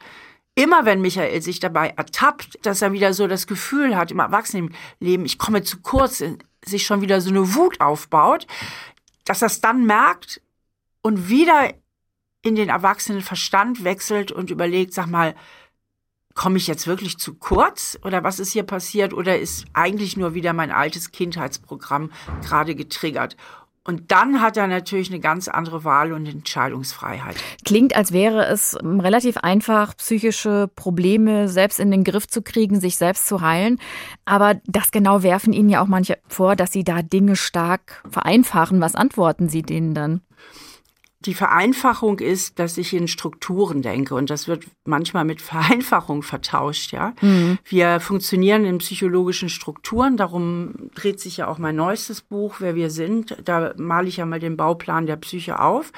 immer 0.57 0.87
wenn 0.87 1.01
Michael 1.01 1.41
sich 1.41 1.61
dabei 1.61 1.91
ertappt, 1.91 2.59
dass 2.67 2.83
er 2.83 2.93
wieder 2.93 3.15
so 3.15 3.29
das 3.29 3.47
Gefühl 3.47 3.97
hat 3.97 4.11
im 4.11 4.19
Erwachsenenleben, 4.19 5.25
ich 5.25 5.39
komme 5.39 5.63
zu 5.63 5.79
kurz, 5.83 6.25
sich 6.65 6.85
schon 6.85 7.01
wieder 7.01 7.21
so 7.21 7.31
eine 7.31 7.55
Wut 7.55 7.81
aufbaut, 7.81 8.49
dass 9.25 9.41
er 9.41 9.47
es 9.47 9.61
dann 9.61 9.87
merkt 9.87 10.43
und 11.01 11.29
wieder 11.29 11.73
in 12.43 12.57
den 12.57 12.71
erwachsenen 12.71 13.23
Verstand 13.23 13.85
wechselt 13.85 14.33
und 14.33 14.51
überlegt, 14.51 14.95
sag 14.95 15.07
mal, 15.07 15.37
komme 16.37 16.59
ich 16.59 16.69
jetzt 16.69 16.87
wirklich 16.87 17.19
zu 17.19 17.35
kurz 17.35 17.99
oder 18.05 18.23
was 18.23 18.39
ist 18.39 18.53
hier 18.53 18.63
passiert 18.63 19.13
oder 19.13 19.37
ist 19.37 19.65
eigentlich 19.73 20.17
nur 20.17 20.35
wieder 20.35 20.53
mein 20.53 20.71
altes 20.71 21.11
Kindheitsprogramm 21.11 22.13
gerade 22.43 22.77
getriggert? 22.77 23.37
Und 23.83 24.11
dann 24.11 24.43
hat 24.43 24.57
er 24.57 24.67
natürlich 24.67 25.11
eine 25.11 25.21
ganz 25.21 25.47
andere 25.47 25.85
Wahl 25.85 26.13
und 26.13 26.27
Entscheidungsfreiheit. 26.27 27.37
Klingt, 27.65 27.95
als 27.95 28.11
wäre 28.13 28.47
es 28.47 28.77
relativ 28.83 29.37
einfach, 29.37 29.97
psychische 29.97 30.69
Probleme 30.75 31.49
selbst 31.49 31.79
in 31.79 31.93
den 31.93 32.03
Griff 32.03 32.27
zu 32.27 32.43
kriegen, 32.43 32.81
sich 32.81 32.97
selbst 32.97 33.29
zu 33.29 33.43
heilen. 33.43 33.79
Aber 34.25 34.57
das 34.67 34.91
genau 34.91 35.23
werfen 35.23 35.53
Ihnen 35.53 35.69
ja 35.69 35.83
auch 35.83 35.87
manche 35.87 36.19
vor, 36.27 36.57
dass 36.57 36.73
Sie 36.73 36.83
da 36.83 37.03
Dinge 37.03 37.37
stark 37.37 38.03
vereinfachen. 38.11 38.81
Was 38.81 38.97
antworten 38.97 39.49
Sie 39.49 39.63
denen 39.63 39.95
dann? 39.95 40.21
Die 41.27 41.35
Vereinfachung 41.35 42.21
ist, 42.21 42.61
dass 42.61 42.79
ich 42.79 42.95
in 42.95 43.09
Strukturen 43.09 43.83
denke 43.83 44.15
und 44.15 44.31
das 44.31 44.47
wird 44.47 44.65
manchmal 44.85 45.25
mit 45.25 45.43
Vereinfachung 45.43 46.23
vertauscht, 46.23 46.93
ja. 46.93 47.15
Mhm. 47.21 47.59
Wir 47.65 47.99
funktionieren 47.99 48.65
in 48.65 48.79
psychologischen 48.79 49.49
Strukturen, 49.49 50.17
darum 50.17 50.91
dreht 50.95 51.19
sich 51.19 51.39
ja 51.39 51.49
auch 51.49 51.59
mein 51.59 51.75
neuestes 51.75 52.21
Buch, 52.21 52.57
wer 52.61 52.77
wir 52.77 52.91
sind. 52.91 53.37
Da 53.45 53.75
male 53.77 54.07
ich 54.07 54.19
ja 54.19 54.27
mal 54.27 54.39
den 54.39 54.57
Bauplan 54.57 55.07
der 55.07 55.17
Psyche 55.17 55.59
auf 55.59 55.93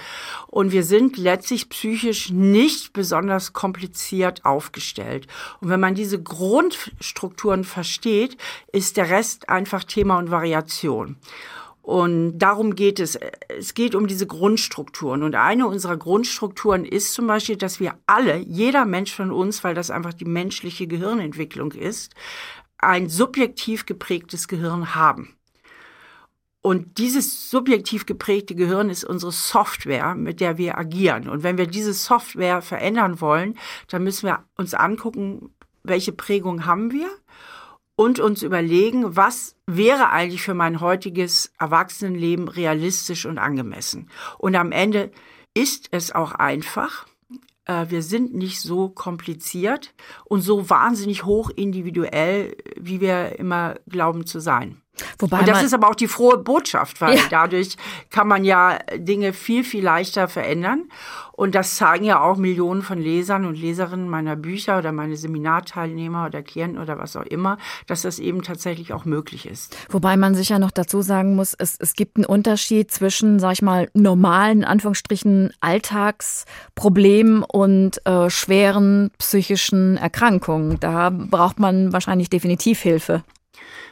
und 0.47 0.73
wir 0.73 0.83
sind 0.83 1.19
letztlich 1.19 1.69
psychisch 1.69 2.31
nicht 2.31 2.95
besonders 2.95 3.53
kompliziert 3.53 4.47
aufgestellt. 4.47 5.27
Und 5.61 5.69
wenn 5.69 5.81
man 5.81 5.95
diese 5.95 6.23
Grundstrukturen 6.23 7.65
versteht, 7.65 8.39
ist 8.73 8.97
der 8.97 9.11
Rest 9.11 9.51
einfach 9.51 9.85
Thema 9.85 10.19
und 10.19 10.31
Variation. 10.31 11.17
Und 11.89 12.37
darum 12.37 12.75
geht 12.75 13.01
es. 13.01 13.19
Es 13.49 13.73
geht 13.73 13.95
um 13.95 14.07
diese 14.07 14.27
Grundstrukturen. 14.27 15.23
Und 15.23 15.35
eine 15.35 15.67
unserer 15.67 15.97
Grundstrukturen 15.97 16.85
ist 16.85 17.15
zum 17.15 17.27
Beispiel, 17.27 17.57
dass 17.57 17.81
wir 17.81 17.95
alle, 18.07 18.37
jeder 18.37 18.85
Mensch 18.85 19.15
von 19.15 19.33
uns, 19.33 19.65
weil 19.65 19.75
das 19.75 19.91
einfach 19.91 20.13
die 20.13 20.27
menschliche 20.27 20.87
Gehirnentwicklung 20.87 21.73
ist, 21.73 22.13
ein 22.77 23.09
subjektiv 23.09 23.87
geprägtes 23.87 24.49
Gehirn 24.49 24.95
haben. 24.95 25.35
Und 26.61 26.99
dieses 26.99 27.49
subjektiv 27.49 28.05
geprägte 28.05 28.55
Gehirn 28.55 28.91
ist 28.91 29.05
unsere 29.05 29.33
Software, 29.33 30.15
mit 30.15 30.41
der 30.41 30.59
wir 30.59 30.77
agieren. 30.77 31.27
Und 31.27 31.43
wenn 31.43 31.57
wir 31.57 31.67
diese 31.67 31.95
Software 31.95 32.61
verändern 32.61 33.23
wollen, 33.23 33.57
dann 33.89 34.05
müssen 34.05 34.27
wir 34.27 34.45
uns 34.59 34.75
angucken, 34.75 35.55
welche 35.85 36.13
Prägung 36.13 36.67
haben 36.67 36.93
wir 36.93 37.09
und 37.99 38.21
uns 38.21 38.45
überlegen, 38.45 39.17
was 39.17 39.57
wäre 39.67 40.11
eigentlich 40.11 40.43
für 40.43 40.55
mein 40.55 40.81
heutiges 40.81 41.53
Erwachsenenleben 41.59 42.47
realistisch 42.47 43.27
und 43.27 43.39
angemessen. 43.39 44.09
Und 44.39 44.55
am 44.55 44.71
Ende 44.71 45.11
ist 45.53 45.89
es 45.91 46.15
auch 46.15 46.31
einfach. 46.31 47.09
Äh, 47.65 47.87
wir 47.89 48.03
sind 48.03 48.35
nicht 48.35 48.61
so 48.61 48.89
kompliziert 48.89 49.95
und 50.27 50.43
so 50.43 50.71
wahnsinnig 50.71 51.25
hoch 51.25 51.51
individuell, 51.51 52.57
wie 52.77 53.01
wir 53.01 53.37
immer 53.41 53.75
glauben 53.89 54.27
zu 54.27 54.39
sein. 54.39 54.81
Wobei 55.19 55.41
und 55.41 55.49
das 55.49 55.63
ist 55.63 55.75
aber 55.75 55.89
auch 55.89 55.95
die 55.95 56.09
frohe 56.09 56.39
Botschaft, 56.39 57.01
weil 57.01 57.17
ja. 57.17 57.23
dadurch 57.31 57.77
kann 58.11 58.29
man 58.29 58.45
ja 58.45 58.79
Dinge 58.97 59.33
viel, 59.33 59.65
viel 59.65 59.85
leichter 59.85 60.29
verändern. 60.29 60.85
Und 61.39 61.55
das 61.55 61.77
zeigen 61.77 62.05
ja 62.05 62.21
auch 62.21 62.37
Millionen 62.37 62.83
von 62.83 62.99
Lesern 62.99 63.45
und 63.45 63.57
Leserinnen 63.57 64.09
meiner 64.09 64.35
Bücher 64.35 64.77
oder 64.77 64.91
meine 64.91 65.17
Seminarteilnehmer 65.17 66.27
oder 66.27 66.43
Klienten 66.43 66.83
oder 66.83 66.99
was 66.99 67.15
auch 67.15 67.23
immer, 67.23 67.59
dass 67.87 68.03
das 68.03 68.19
eben 68.19 68.43
tatsächlich 68.43 68.93
auch 68.93 69.05
möglich 69.05 69.47
ist. 69.47 69.77
Wobei 69.89 70.17
man 70.17 70.35
sicher 70.35 70.59
noch 70.59 70.73
dazu 70.73 71.01
sagen 71.01 71.37
muss, 71.37 71.55
es, 71.57 71.77
es 71.79 71.95
gibt 71.95 72.17
einen 72.17 72.27
Unterschied 72.27 72.91
zwischen, 72.91 73.39
sag 73.39 73.53
ich 73.53 73.63
mal, 73.63 73.89
normalen, 73.95 74.65
Anführungsstrichen, 74.65 75.53
Alltagsproblemen 75.61 77.45
und 77.45 78.05
äh, 78.05 78.29
schweren 78.31 79.13
psychischen 79.19 79.97
Erkrankungen. 79.97 80.81
Da 80.81 81.11
braucht 81.11 81.61
man 81.61 81.93
wahrscheinlich 81.93 82.31
definitiv 82.31 82.81
Hilfe. 82.81 83.23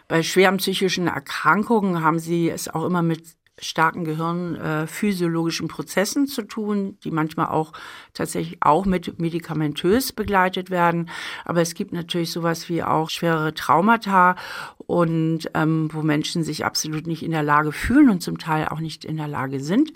Bei 0.08 0.23
schweren 0.23 0.58
psychischen 0.58 1.08
Erkrankungen 1.08 2.02
haben 2.02 2.18
sie 2.18 2.49
es 2.49 2.68
auch 2.68 2.85
immer 2.85 3.02
mit 3.02 3.37
starken 3.58 4.04
Gehirnphysiologischen 4.04 5.66
äh, 5.66 5.68
Prozessen 5.68 6.26
zu 6.26 6.42
tun, 6.42 6.99
die 7.04 7.11
manchmal 7.11 7.49
auch 7.49 7.73
tatsächlich 8.12 8.58
auch 8.61 8.85
mit 8.85 9.18
medikamentös 9.18 10.12
begleitet 10.12 10.70
werden. 10.70 11.08
Aber 11.44 11.62
es 11.62 11.75
gibt 11.75 11.92
natürlich 11.92 12.32
sowas 12.32 12.68
wie 12.68 12.82
auch 12.82 13.08
schwere 13.08 13.54
Traumata 13.54 14.37
und 14.76 15.50
ähm, 15.54 15.88
wo 15.92 16.02
Menschen 16.02 16.44
sich 16.44 16.64
absolut 16.64 17.06
nicht 17.06 17.23
in 17.23 17.30
der 17.30 17.42
Lage 17.42 17.73
fühlen 17.73 18.11
und 18.11 18.23
zum 18.23 18.38
Teil 18.38 18.68
auch 18.68 18.80
nicht 18.80 19.04
in 19.04 19.16
der 19.16 19.28
Lage 19.28 19.61
sind, 19.61 19.92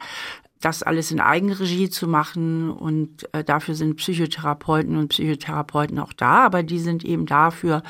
das 0.61 0.83
alles 0.83 1.11
in 1.11 1.21
Eigenregie 1.21 1.89
zu 1.89 2.07
machen 2.07 2.71
und 2.71 3.33
äh, 3.35 3.45
dafür 3.45 3.75
sind 3.75 3.97
Psychotherapeuten 3.97 4.97
und 4.97 5.09
Psychotherapeuten 5.09 5.99
auch 5.99 6.13
da, 6.13 6.45
aber 6.45 6.63
die 6.63 6.79
sind 6.79 7.05
eben 7.05 7.27
dafür 7.27 7.83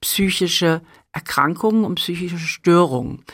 psychische 0.00 0.82
Erkrankungen 1.16 1.84
und 1.84 1.94
psychische 1.94 2.36
Störungen. 2.36 3.24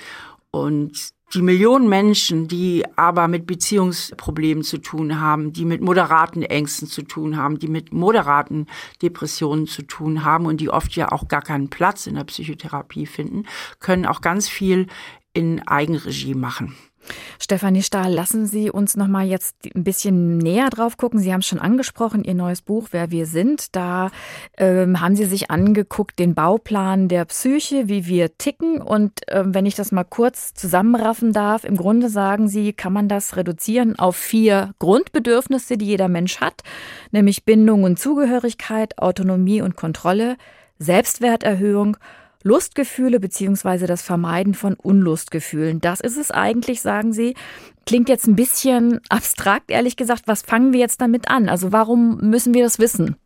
Und 0.53 1.13
die 1.35 1.43
Millionen 1.43 1.89
Menschen, 1.89 2.47
die 2.47 2.85
aber 2.95 3.27
mit 3.27 3.45
Beziehungsproblemen 3.45 4.63
zu 4.63 4.79
tun 4.79 5.19
haben, 5.21 5.53
die 5.53 5.65
mit 5.65 5.81
moderaten 5.81 6.43
Ängsten 6.43 6.87
zu 6.87 7.03
tun 7.03 7.37
haben, 7.37 7.59
die 7.59 7.67
mit 7.67 7.93
moderaten 7.93 8.67
Depressionen 9.01 9.67
zu 9.67 9.83
tun 9.83 10.25
haben 10.25 10.47
und 10.47 10.61
die 10.61 10.71
oft 10.71 10.95
ja 10.95 11.11
auch 11.11 11.27
gar 11.27 11.43
keinen 11.43 11.71
Platz 11.71 12.07
in 12.07 12.15
der 12.15 12.25
Psychotherapie 12.25 13.07
finden, 13.07 13.47
können 13.81 14.07
auch 14.07 14.21
ganz 14.21 14.49
viel 14.49 14.87
in 15.33 15.67
Eigenregie 15.67 16.35
machen. 16.35 16.77
Stefanie 17.39 17.83
Stahl, 17.83 18.13
lassen 18.13 18.47
Sie 18.47 18.71
uns 18.71 18.97
noch 18.97 19.09
mal 19.09 19.27
jetzt 19.27 19.57
ein 19.75 19.85
bisschen 19.85 20.39
näher 20.39 20.71
drauf 20.71 20.97
gucken. 20.97 21.21
Sie 21.21 21.33
haben 21.33 21.41
es 21.41 21.47
schon 21.47 21.59
angesprochen, 21.59 22.25
Ihr 22.25 22.35
neues 22.35 22.63
Buch 22.63 22.89
Wer 22.91 23.11
wir 23.11 23.27
sind. 23.27 23.75
Da 23.75 24.11
ähm, 24.57 25.01
haben 25.01 25.17
Sie 25.17 25.25
sich 25.25 25.51
angeguckt 25.51 26.19
den 26.19 26.35
Bauplan 26.35 27.09
der 27.09 27.25
Psyche, 27.25 27.89
wie 27.89 28.07
wir 28.07 28.37
ticken. 28.39 28.81
Und 28.81 29.21
ähm, 29.29 29.55
wenn 29.55 29.67
ich 29.67 29.75
das 29.75 29.93
mal 29.93 30.05
kurz 30.05 30.55
zusammenraffen 30.55 31.33
darf, 31.33 31.65
im 31.65 31.77
Grunde 31.77 32.09
sagen 32.09 32.49
Sie, 32.49 32.73
kann 32.73 32.93
man 32.93 33.09
das 33.09 33.37
reduzieren 33.37 33.99
auf 33.99 34.17
vier 34.17 34.75
Grundbedürfnisse, 34.79 35.77
die 35.77 35.87
jeder 35.87 36.09
Mensch 36.09 36.41
hat, 36.41 36.63
nämlich 37.11 37.45
Bindung 37.45 37.85
und 37.85 37.99
Zugehörigkeit, 37.99 38.99
Autonomie 38.99 39.63
und 39.63 39.77
Kontrolle, 39.77 40.37
Selbstwerterhöhung 40.79 41.97
Lustgefühle 42.43 43.21
beziehungsweise 43.21 43.87
das 43.87 44.03
Vermeiden 44.03 44.55
von 44.55 44.75
Unlustgefühlen. 44.75 45.81
Das 45.81 46.01
ist 46.01 46.17
es 46.17 46.31
eigentlich, 46.31 46.83
sagen 46.83 47.13
Sie. 47.13 47.35
Klingt 47.87 48.09
jetzt 48.09 48.27
ein 48.27 48.37
bisschen 48.37 49.01
abstrakt, 49.09 49.71
ehrlich 49.71 49.97
gesagt. 49.97 50.23
Was 50.27 50.43
fangen 50.43 50.73
wir 50.73 50.81
jetzt 50.81 51.01
damit 51.01 51.29
an? 51.29 51.49
Also 51.49 51.73
warum 51.73 52.19
müssen 52.19 52.55
wir 52.55 52.63
das 52.63 52.79
wissen? 52.79 53.17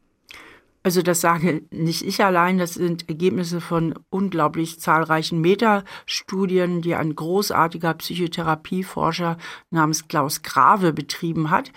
Also 0.87 1.03
das 1.03 1.21
sage 1.21 1.63
nicht 1.73 2.07
ich 2.07 2.23
allein, 2.23 2.59
das 2.59 2.75
sind 2.75 3.09
Ergebnisse 3.09 3.61
von 3.61 3.95
unglaublich 4.09 4.79
zahlreichen 4.79 5.41
Metastudien, 5.41 6.81
die 6.81 6.95
ein 6.95 7.17
großartiger 7.17 7.93
Psychotherapieforscher 7.95 9.37
namens 9.71 10.07
Klaus 10.07 10.43
Grave 10.43 10.93
betrieben 10.93 11.51
hat. 11.51 11.73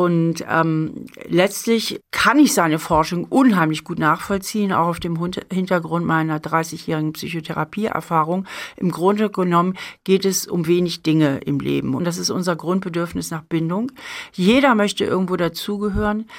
Und 0.00 0.42
ähm, 0.48 1.04
letztlich 1.28 2.00
kann 2.10 2.38
ich 2.38 2.54
seine 2.54 2.78
Forschung 2.78 3.26
unheimlich 3.26 3.84
gut 3.84 3.98
nachvollziehen, 3.98 4.72
auch 4.72 4.86
auf 4.86 4.98
dem 4.98 5.18
Hintergrund 5.52 6.06
meiner 6.06 6.38
30-jährigen 6.38 7.12
Psychotherapieerfahrung. 7.12 8.46
Im 8.76 8.92
Grunde 8.92 9.28
genommen 9.28 9.76
geht 10.04 10.24
es 10.24 10.46
um 10.46 10.66
wenig 10.66 11.02
Dinge 11.02 11.40
im 11.44 11.60
Leben. 11.60 11.94
Und 11.94 12.04
das 12.04 12.16
ist 12.16 12.30
unser 12.30 12.56
Grundbedürfnis 12.56 13.30
nach 13.30 13.42
Bindung. 13.42 13.92
Jeder 14.32 14.74
möchte 14.74 15.04
irgendwo 15.04 15.36
dazugehören. 15.36 16.30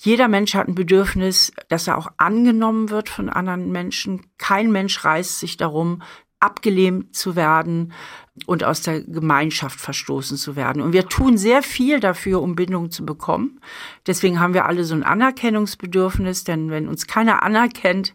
Jeder 0.00 0.26
Mensch 0.26 0.54
hat 0.54 0.66
ein 0.66 0.74
Bedürfnis, 0.74 1.52
dass 1.68 1.86
er 1.86 1.98
auch 1.98 2.08
angenommen 2.16 2.90
wird 2.90 3.08
von 3.08 3.28
anderen 3.28 3.70
Menschen. 3.70 4.26
Kein 4.38 4.72
Mensch 4.72 5.04
reißt 5.04 5.38
sich 5.38 5.56
darum, 5.56 6.02
abgelehnt 6.40 7.16
zu 7.16 7.36
werden 7.36 7.92
und 8.46 8.62
aus 8.62 8.82
der 8.82 9.00
Gemeinschaft 9.00 9.80
verstoßen 9.80 10.36
zu 10.36 10.54
werden. 10.54 10.80
Und 10.80 10.92
wir 10.92 11.08
tun 11.08 11.36
sehr 11.36 11.62
viel 11.62 11.98
dafür, 11.98 12.40
um 12.40 12.54
Bindung 12.54 12.90
zu 12.90 13.04
bekommen. 13.04 13.60
Deswegen 14.06 14.38
haben 14.38 14.54
wir 14.54 14.66
alle 14.66 14.84
so 14.84 14.94
ein 14.94 15.02
Anerkennungsbedürfnis, 15.02 16.44
denn 16.44 16.70
wenn 16.70 16.88
uns 16.88 17.06
keiner 17.06 17.42
anerkennt, 17.42 18.14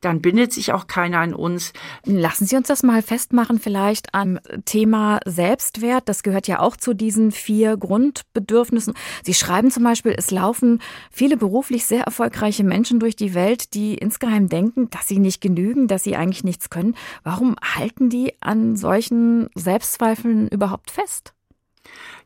dann 0.00 0.20
bindet 0.20 0.52
sich 0.52 0.72
auch 0.72 0.86
keiner 0.86 1.18
an 1.18 1.34
uns. 1.34 1.72
Lassen 2.04 2.46
Sie 2.46 2.56
uns 2.56 2.68
das 2.68 2.82
mal 2.82 3.02
festmachen, 3.02 3.58
vielleicht 3.58 4.14
am 4.14 4.38
Thema 4.64 5.20
Selbstwert. 5.24 6.08
Das 6.08 6.22
gehört 6.22 6.48
ja 6.48 6.60
auch 6.60 6.76
zu 6.76 6.94
diesen 6.94 7.32
vier 7.32 7.76
Grundbedürfnissen. 7.76 8.94
Sie 9.24 9.34
schreiben 9.34 9.70
zum 9.70 9.84
Beispiel, 9.84 10.14
es 10.16 10.30
laufen 10.30 10.80
viele 11.10 11.36
beruflich 11.36 11.86
sehr 11.86 12.04
erfolgreiche 12.04 12.64
Menschen 12.64 13.00
durch 13.00 13.16
die 13.16 13.34
Welt, 13.34 13.74
die 13.74 13.94
insgeheim 13.94 14.48
denken, 14.48 14.90
dass 14.90 15.08
sie 15.08 15.18
nicht 15.18 15.40
genügen, 15.40 15.88
dass 15.88 16.04
sie 16.04 16.16
eigentlich 16.16 16.44
nichts 16.44 16.70
können. 16.70 16.94
Warum 17.22 17.56
halten 17.62 18.10
die 18.10 18.34
an 18.40 18.76
solchen 18.76 19.48
Selbstzweifeln 19.54 20.48
überhaupt 20.48 20.90
fest? 20.90 21.32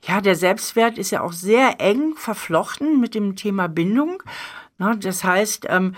Ja, 0.07 0.21
der 0.21 0.35
Selbstwert 0.35 0.99
ist 0.99 1.11
ja 1.11 1.21
auch 1.21 1.33
sehr 1.33 1.81
eng 1.81 2.14
verflochten 2.17 3.00
mit 3.00 3.14
dem 3.14 3.37
Thema 3.37 3.69
Bindung. 3.69 4.23
Das 4.79 5.23
heißt, 5.23 5.67
ähm, 5.69 5.95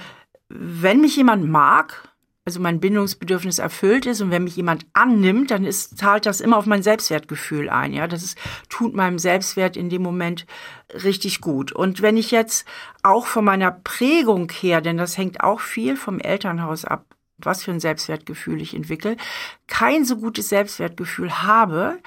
wenn 0.48 1.00
mich 1.00 1.16
jemand 1.16 1.48
mag, 1.48 2.14
also 2.46 2.60
mein 2.60 2.78
Bindungsbedürfnis 2.78 3.58
erfüllt 3.58 4.04
ist 4.04 4.20
und 4.20 4.30
wenn 4.30 4.44
mich 4.44 4.56
jemand 4.56 4.86
annimmt, 4.92 5.50
dann 5.50 5.64
ist, 5.64 5.96
zahlt 5.96 6.26
das 6.26 6.42
immer 6.42 6.58
auf 6.58 6.66
mein 6.66 6.82
Selbstwertgefühl 6.82 7.70
ein. 7.70 7.94
Ja, 7.94 8.06
das 8.06 8.22
ist, 8.22 8.38
tut 8.68 8.94
meinem 8.94 9.18
Selbstwert 9.18 9.78
in 9.78 9.88
dem 9.88 10.02
Moment 10.02 10.46
richtig 10.92 11.40
gut. 11.40 11.72
Und 11.72 12.02
wenn 12.02 12.18
ich 12.18 12.30
jetzt 12.30 12.66
auch 13.02 13.26
von 13.26 13.46
meiner 13.46 13.70
Prägung 13.70 14.52
her, 14.52 14.82
denn 14.82 14.98
das 14.98 15.16
hängt 15.16 15.40
auch 15.40 15.60
viel 15.60 15.96
vom 15.96 16.20
Elternhaus 16.20 16.84
ab, 16.84 17.06
was 17.38 17.64
für 17.64 17.70
ein 17.70 17.80
Selbstwertgefühl 17.80 18.60
ich 18.60 18.74
entwickle, 18.74 19.16
kein 19.66 20.04
so 20.04 20.16
gutes 20.16 20.50
Selbstwertgefühl 20.50 21.42
habe, 21.42 21.98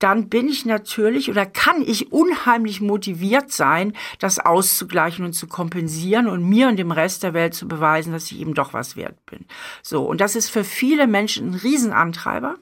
dann 0.00 0.28
bin 0.28 0.48
ich 0.48 0.66
natürlich 0.66 1.30
oder 1.30 1.46
kann 1.46 1.82
ich 1.82 2.10
unheimlich 2.10 2.80
motiviert 2.80 3.52
sein, 3.52 3.92
das 4.18 4.38
auszugleichen 4.38 5.24
und 5.24 5.34
zu 5.34 5.46
kompensieren 5.46 6.26
und 6.26 6.42
mir 6.42 6.68
und 6.68 6.76
dem 6.76 6.90
Rest 6.90 7.22
der 7.22 7.34
Welt 7.34 7.54
zu 7.54 7.68
beweisen, 7.68 8.12
dass 8.12 8.32
ich 8.32 8.40
eben 8.40 8.54
doch 8.54 8.72
was 8.72 8.96
wert 8.96 9.24
bin. 9.26 9.44
So, 9.82 10.02
und 10.02 10.20
das 10.20 10.34
ist 10.34 10.48
für 10.48 10.64
viele 10.64 11.06
Menschen 11.06 11.50
ein 11.50 11.54
Riesenantreiber, 11.54 12.56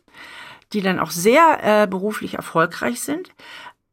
die 0.72 0.82
dann 0.82 0.98
auch 0.98 1.10
sehr 1.10 1.58
äh, 1.62 1.86
beruflich 1.86 2.34
erfolgreich 2.34 3.00
sind 3.00 3.30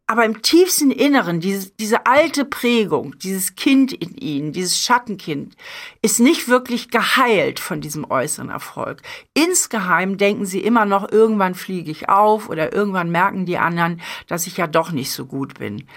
aber 0.07 0.25
im 0.25 0.41
tiefsten 0.43 0.91
Inneren, 0.91 1.39
diese, 1.39 1.71
diese 1.71 2.05
alte 2.05 2.45
Prägung, 2.45 3.17
dieses 3.17 3.55
Kind 3.55 3.91
in 3.91 4.15
ihnen, 4.15 4.53
dieses 4.53 4.79
Schattenkind, 4.79 5.55
ist 6.01 6.19
nicht 6.19 6.47
wirklich 6.47 6.89
geheilt 6.89 7.59
von 7.59 7.81
diesem 7.81 8.09
äußeren 8.09 8.50
Erfolg. 8.50 9.01
Insgeheim 9.33 10.17
denken 10.17 10.45
sie 10.45 10.59
immer 10.59 10.85
noch, 10.85 11.12
irgendwann 11.12 11.55
fliege 11.55 11.89
ich 11.89 12.07
auf 12.07 12.50
oder 12.50 12.71
irgendwann 12.71 13.09
merken 13.09 13.45
die 13.47 13.57
anderen, 13.57 14.00
dass 14.27 14.45
ich 14.45 14.57
ja 14.57 14.67
doch 14.67 14.91
nicht 14.91 15.12
so 15.12 15.25
gut 15.25 15.57
bin. 15.57 15.88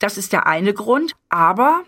Das 0.00 0.18
ist 0.18 0.32
der 0.32 0.46
eine 0.46 0.74
Grund, 0.74 1.14
aber 1.28 1.84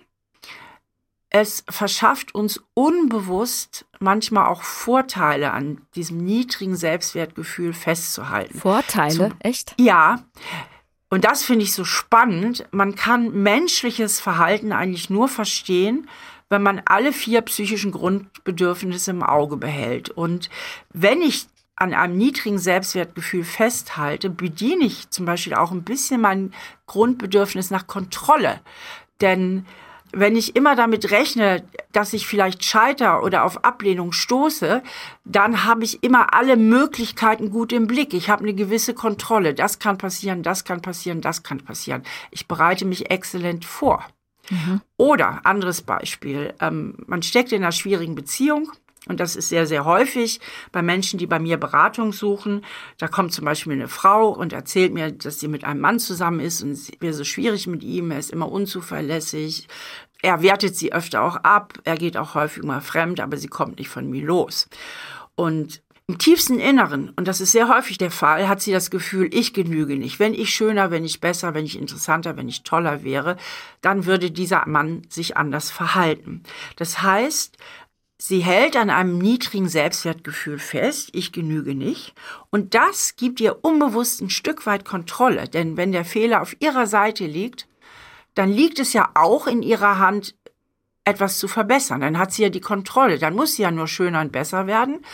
es 1.30 1.64
verschafft 1.68 2.34
uns 2.34 2.62
unbewusst 2.74 3.84
manchmal 3.98 4.46
auch 4.46 4.62
Vorteile 4.62 5.52
an 5.52 5.82
diesem 5.94 6.18
niedrigen 6.18 6.76
Selbstwertgefühl 6.76 7.72
festzuhalten. 7.72 8.58
Vorteile? 8.58 9.30
Zum, 9.30 9.32
Echt? 9.40 9.74
Ja. 9.78 10.22
Und 11.10 11.24
das 11.24 11.42
finde 11.42 11.64
ich 11.64 11.72
so 11.72 11.84
spannend. 11.84 12.66
Man 12.70 12.94
kann 12.94 13.42
menschliches 13.42 14.20
Verhalten 14.20 14.72
eigentlich 14.72 15.08
nur 15.08 15.28
verstehen, 15.28 16.08
wenn 16.50 16.62
man 16.62 16.82
alle 16.86 17.12
vier 17.12 17.42
psychischen 17.42 17.92
Grundbedürfnisse 17.92 19.10
im 19.10 19.22
Auge 19.22 19.56
behält. 19.56 20.10
Und 20.10 20.50
wenn 20.92 21.22
ich 21.22 21.46
an 21.76 21.94
einem 21.94 22.16
niedrigen 22.16 22.58
Selbstwertgefühl 22.58 23.44
festhalte, 23.44 24.30
bediene 24.30 24.84
ich 24.84 25.10
zum 25.10 25.26
Beispiel 25.26 25.54
auch 25.54 25.70
ein 25.70 25.84
bisschen 25.84 26.20
mein 26.20 26.52
Grundbedürfnis 26.86 27.70
nach 27.70 27.86
Kontrolle. 27.86 28.60
Denn 29.20 29.64
wenn 30.12 30.36
ich 30.36 30.56
immer 30.56 30.74
damit 30.76 31.10
rechne, 31.10 31.64
dass 31.92 32.12
ich 32.12 32.26
vielleicht 32.26 32.64
scheiter 32.64 33.22
oder 33.22 33.44
auf 33.44 33.64
Ablehnung 33.64 34.12
stoße, 34.12 34.82
dann 35.24 35.64
habe 35.64 35.84
ich 35.84 36.02
immer 36.02 36.34
alle 36.34 36.56
Möglichkeiten 36.56 37.50
gut 37.50 37.72
im 37.72 37.86
Blick. 37.86 38.14
Ich 38.14 38.30
habe 38.30 38.42
eine 38.42 38.54
gewisse 38.54 38.94
Kontrolle. 38.94 39.54
Das 39.54 39.78
kann 39.78 39.98
passieren, 39.98 40.42
das 40.42 40.64
kann 40.64 40.82
passieren, 40.82 41.20
das 41.20 41.42
kann 41.42 41.58
passieren. 41.58 42.02
Ich 42.30 42.48
bereite 42.48 42.84
mich 42.84 43.10
exzellent 43.10 43.64
vor. 43.64 44.04
Mhm. 44.50 44.80
Oder 44.96 45.40
anderes 45.44 45.82
Beispiel, 45.82 46.54
ähm, 46.60 46.94
man 47.06 47.22
steckt 47.22 47.52
in 47.52 47.62
einer 47.62 47.72
schwierigen 47.72 48.14
Beziehung 48.14 48.72
und 49.08 49.20
das 49.20 49.36
ist 49.36 49.48
sehr, 49.48 49.66
sehr 49.66 49.84
häufig 49.84 50.40
bei 50.70 50.82
Menschen, 50.82 51.18
die 51.18 51.26
bei 51.26 51.38
mir 51.38 51.56
Beratung 51.56 52.12
suchen. 52.12 52.64
Da 52.98 53.08
kommt 53.08 53.32
zum 53.32 53.44
Beispiel 53.44 53.72
eine 53.72 53.88
Frau 53.88 54.28
und 54.28 54.52
erzählt 54.52 54.92
mir, 54.92 55.10
dass 55.10 55.40
sie 55.40 55.48
mit 55.48 55.64
einem 55.64 55.80
Mann 55.80 55.98
zusammen 55.98 56.40
ist 56.40 56.62
und 56.62 56.72
es 56.72 56.90
wäre 57.00 57.14
so 57.14 57.24
schwierig 57.24 57.66
mit 57.66 57.82
ihm. 57.82 58.10
Er 58.10 58.18
ist 58.18 58.30
immer 58.30 58.50
unzuverlässig. 58.50 59.68
Er 60.20 60.42
wertet 60.42 60.76
sie 60.76 60.92
öfter 60.92 61.22
auch 61.22 61.36
ab. 61.36 61.74
Er 61.84 61.96
geht 61.96 62.16
auch 62.16 62.34
häufig 62.34 62.62
mal 62.62 62.80
fremd, 62.80 63.20
aber 63.20 63.36
sie 63.36 63.48
kommt 63.48 63.78
nicht 63.78 63.88
von 63.88 64.10
mir 64.10 64.24
los. 64.24 64.68
Und 65.34 65.80
im 66.10 66.16
tiefsten 66.16 66.58
Inneren, 66.58 67.10
und 67.16 67.28
das 67.28 67.42
ist 67.42 67.52
sehr 67.52 67.68
häufig 67.68 67.98
der 67.98 68.10
Fall, 68.10 68.48
hat 68.48 68.62
sie 68.62 68.72
das 68.72 68.90
Gefühl, 68.90 69.28
ich 69.30 69.52
genüge 69.52 69.94
nicht. 69.94 70.18
Wenn 70.18 70.32
ich 70.32 70.54
schöner, 70.54 70.90
wenn 70.90 71.04
ich 71.04 71.20
besser, 71.20 71.52
wenn 71.52 71.66
ich 71.66 71.78
interessanter, 71.78 72.36
wenn 72.38 72.48
ich 72.48 72.62
toller 72.62 73.04
wäre, 73.04 73.36
dann 73.82 74.06
würde 74.06 74.30
dieser 74.30 74.66
Mann 74.66 75.02
sich 75.10 75.36
anders 75.36 75.70
verhalten. 75.70 76.42
Das 76.76 77.02
heißt, 77.02 77.58
Sie 78.20 78.40
hält 78.40 78.76
an 78.76 78.90
einem 78.90 79.18
niedrigen 79.18 79.68
Selbstwertgefühl 79.68 80.58
fest, 80.58 81.10
ich 81.12 81.30
genüge 81.30 81.76
nicht. 81.76 82.14
Und 82.50 82.74
das 82.74 83.14
gibt 83.14 83.40
ihr 83.40 83.64
unbewusst 83.64 84.20
ein 84.20 84.28
Stück 84.28 84.66
weit 84.66 84.84
Kontrolle. 84.84 85.48
Denn 85.48 85.76
wenn 85.76 85.92
der 85.92 86.04
Fehler 86.04 86.42
auf 86.42 86.56
ihrer 86.60 86.88
Seite 86.88 87.26
liegt, 87.26 87.68
dann 88.34 88.50
liegt 88.50 88.80
es 88.80 88.92
ja 88.92 89.10
auch 89.14 89.46
in 89.46 89.62
ihrer 89.62 90.00
Hand, 90.00 90.34
etwas 91.04 91.38
zu 91.38 91.46
verbessern. 91.46 92.00
Dann 92.00 92.18
hat 92.18 92.32
sie 92.32 92.42
ja 92.42 92.48
die 92.48 92.60
Kontrolle. 92.60 93.18
Dann 93.18 93.34
muss 93.34 93.54
sie 93.54 93.62
ja 93.62 93.70
nur 93.70 93.86
schöner 93.86 94.20
und 94.20 94.32
besser 94.32 94.66
werden, 94.66 95.04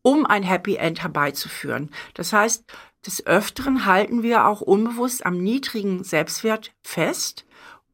um 0.00 0.24
ein 0.24 0.42
Happy 0.42 0.76
End 0.76 1.02
herbeizuführen. 1.02 1.90
Das 2.14 2.32
heißt, 2.32 2.64
des 3.06 3.26
Öfteren 3.26 3.84
halten 3.84 4.22
wir 4.22 4.46
auch 4.46 4.62
unbewusst 4.62 5.26
am 5.26 5.36
niedrigen 5.36 6.02
Selbstwert 6.02 6.72
fest, 6.82 7.44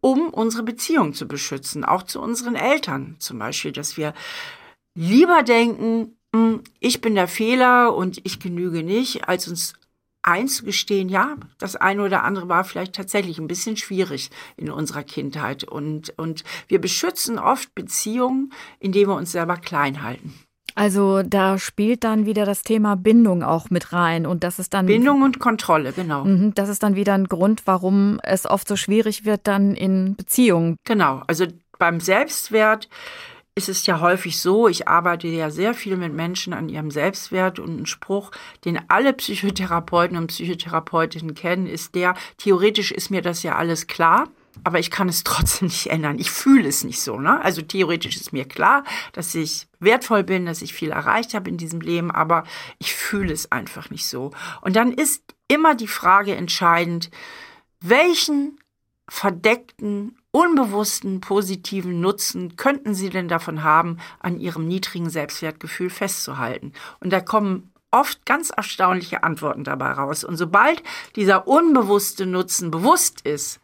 um 0.01 0.31
unsere 0.31 0.63
Beziehung 0.63 1.13
zu 1.13 1.27
beschützen, 1.27 1.85
auch 1.85 2.05
zu 2.05 2.21
unseren 2.21 2.55
Eltern 2.55 3.17
zum 3.19 3.39
Beispiel, 3.39 3.73
dass 3.73 3.97
wir 3.97 4.15
lieber 4.95 5.43
denken, 5.43 6.17
hm, 6.35 6.63
ich 6.79 7.01
bin 7.01 7.15
der 7.15 7.29
Fehler 7.29 7.95
und 7.95 8.21
ich 8.25 8.41
genüge 8.41 8.83
nicht, 8.83 9.29
als 9.29 9.49
uns 9.49 9.75
einzugestehen, 10.23 11.09
ja, 11.09 11.37
das 11.59 11.77
eine 11.77 12.03
oder 12.03 12.25
andere 12.25 12.49
war 12.49 12.65
vielleicht 12.65 12.95
tatsächlich 12.95 13.39
ein 13.39 13.49
bisschen 13.49 13.77
schwierig 13.77 14.31
in 14.57 14.71
unserer 14.71 15.03
Kindheit. 15.03 15.65
Und, 15.65 16.17
und 16.19 16.45
wir 16.69 16.81
beschützen 16.81 17.39
oft 17.39 17.75
Beziehungen, 17.75 18.53
indem 18.79 19.09
wir 19.09 19.17
uns 19.17 19.33
selber 19.33 19.57
klein 19.57 20.03
halten. 20.03 20.35
Also 20.75 21.23
da 21.23 21.59
spielt 21.59 22.05
dann 22.05 22.27
wieder 22.27 22.47
das 22.47 22.63
Thema 22.63 22.97
Bindung 22.97 23.43
auch 23.43 23.71
mit 23.71 23.93
rein 23.93 24.25
und 24.25 24.45
das 24.45 24.59
ist 24.59 24.73
dann 24.73 24.87
Bindung 24.87 25.23
und 25.23 25.41
Kontrolle, 25.41 25.93
genau. 25.93 26.25
Mhm, 26.25 26.55
das 26.55 26.69
ist 26.69 26.83
dann 26.83 26.95
wieder 26.95 27.15
ein 27.15 27.27
Grund, 27.27 27.63
warum 27.65 28.21
es 28.23 28.47
oft 28.47 28.69
so 28.69 28.77
schwierig 28.77 29.25
wird 29.25 29.47
dann 29.49 29.75
in 29.75 30.15
Beziehungen. 30.15 30.77
Genau, 30.85 31.23
also 31.27 31.47
beim 31.79 31.99
Selbstwert 31.99 32.89
ist 33.69 33.81
es 33.81 33.87
ja 33.87 34.01
häufig 34.01 34.41
so, 34.41 34.69
ich 34.69 34.89
arbeite 34.89 35.29
ja 35.29 35.51
sehr 35.51 35.75
viel 35.75 35.97
mit 35.97 36.13
Menschen 36.13 36.53
an 36.53 36.69
ihrem 36.69 36.91
Selbstwert 36.91 37.59
und 37.59 37.83
ein 37.83 37.87
Spruch, 37.87 38.31
den 38.65 38.81
alle 38.89 39.13
Psychotherapeuten 39.13 40.17
und 40.17 40.29
Psychotherapeutinnen 40.29 41.35
kennen, 41.35 41.67
ist 41.67 41.95
der, 41.95 42.15
theoretisch 42.39 42.91
ist 42.91 43.11
mir 43.11 43.23
das 43.23 43.43
ja 43.43 43.57
alles 43.57 43.87
klar, 43.87 44.29
aber 44.65 44.79
ich 44.79 44.91
kann 44.91 45.09
es 45.09 45.25
trotzdem 45.25 45.69
nicht 45.69 45.89
ändern. 45.89 46.19
Ich 46.19 46.31
fühle 46.31 46.69
es 46.69 46.85
nicht 46.85 47.01
so. 47.01 47.19
Ne? 47.19 47.43
Also 47.43 47.63
theoretisch 47.63 48.17
ist 48.17 48.33
mir 48.33 48.47
klar, 48.47 48.85
dass 49.13 49.35
ich 49.35 49.69
wertvoll 49.79 50.25
bin, 50.25 50.47
dass 50.47 50.63
ich 50.63 50.73
viel 50.73 50.91
erreicht 50.91 51.35
habe 51.35 51.51
in 51.51 51.57
diesem 51.57 51.81
Leben, 51.81 52.11
aber 52.11 52.45
ich 52.79 52.95
fühle 52.95 53.33
es 53.33 53.53
einfach 53.53 53.91
nicht 53.91 54.07
so. 54.07 54.33
Und 54.61 54.77
dann 54.77 54.93
ist 54.93 55.23
immer 55.49 55.75
die 55.75 55.87
Frage 55.87 56.35
entscheidend, 56.35 57.11
welchen 57.81 58.59
verdeckten 59.09 60.20
unbewussten 60.33 61.21
positiven 61.21 62.01
Nutzen 62.01 62.57
könnten 62.57 62.95
Sie 62.95 63.11
denn 63.11 63.29
davon 63.29 63.63
haben, 63.63 63.99
an 64.21 64.39
Ihrem 64.39 64.67
niedrigen 64.67 65.11
Selbstwertgefühl 65.11 65.91
festzuhalten? 65.91 66.73
Und 67.01 67.13
da 67.13 67.21
kommen 67.21 67.73
oft 67.91 68.25
ganz 68.27 68.51
erstaunliche 68.51 69.23
Antworten 69.25 69.65
dabei 69.65 69.93
raus. 69.93 70.25
Und 70.25 70.37
sobald 70.37 70.83
dieser 71.17 71.49
unbewusste 71.49 72.27
Nutzen 72.27 72.71
bewusst 72.71 73.23
ist, 73.23 73.61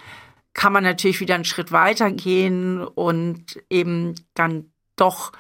kann 0.54 0.73
man 0.73 0.85
natürlich 0.85 1.20
wieder 1.20 1.35
einen 1.35 1.44
Schritt 1.44 1.70
weiter 1.70 2.11
gehen 2.11 2.80
und 2.80 3.62
eben 3.70 4.14
dann 4.35 4.73
doch 4.96 5.32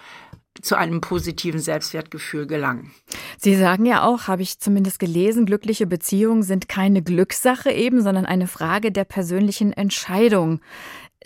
zu 0.62 0.76
einem 0.76 1.00
positiven 1.00 1.60
Selbstwertgefühl 1.60 2.46
gelangen. 2.46 2.92
Sie 3.38 3.56
sagen 3.56 3.84
ja 3.86 4.04
auch, 4.04 4.28
habe 4.28 4.42
ich 4.42 4.58
zumindest 4.58 4.98
gelesen, 4.98 5.46
glückliche 5.46 5.86
Beziehungen 5.86 6.42
sind 6.42 6.68
keine 6.68 7.02
Glückssache 7.02 7.70
eben, 7.70 8.02
sondern 8.02 8.26
eine 8.26 8.46
Frage 8.46 8.92
der 8.92 9.04
persönlichen 9.04 9.72
Entscheidung. 9.72 10.60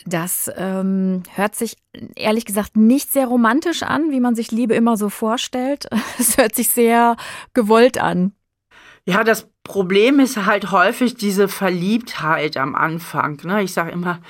Das 0.07 0.50
ähm, 0.57 1.23
hört 1.35 1.54
sich 1.54 1.76
ehrlich 2.16 2.47
gesagt 2.47 2.76
nicht 2.76 3.12
sehr 3.12 3.26
romantisch 3.26 3.83
an, 3.83 4.11
wie 4.11 4.21
man 4.21 4.35
sich 4.35 4.50
Liebe 4.50 4.75
immer 4.75 4.97
so 4.97 5.09
vorstellt. 5.09 5.87
Es 6.19 6.37
hört 6.37 6.54
sich 6.54 6.69
sehr 6.71 7.16
gewollt 7.54 7.99
an. 7.99 8.33
Ja, 9.04 9.25
das 9.25 9.49
Problem 9.64 10.21
ist 10.21 10.45
halt 10.45 10.71
häufig 10.71 11.14
diese 11.14 11.49
Verliebtheit 11.49 12.57
am 12.57 12.75
Anfang. 12.75 13.40
Ne? 13.45 13.62
Ich 13.62 13.73
sage 13.73 13.90
immer, 13.90 14.21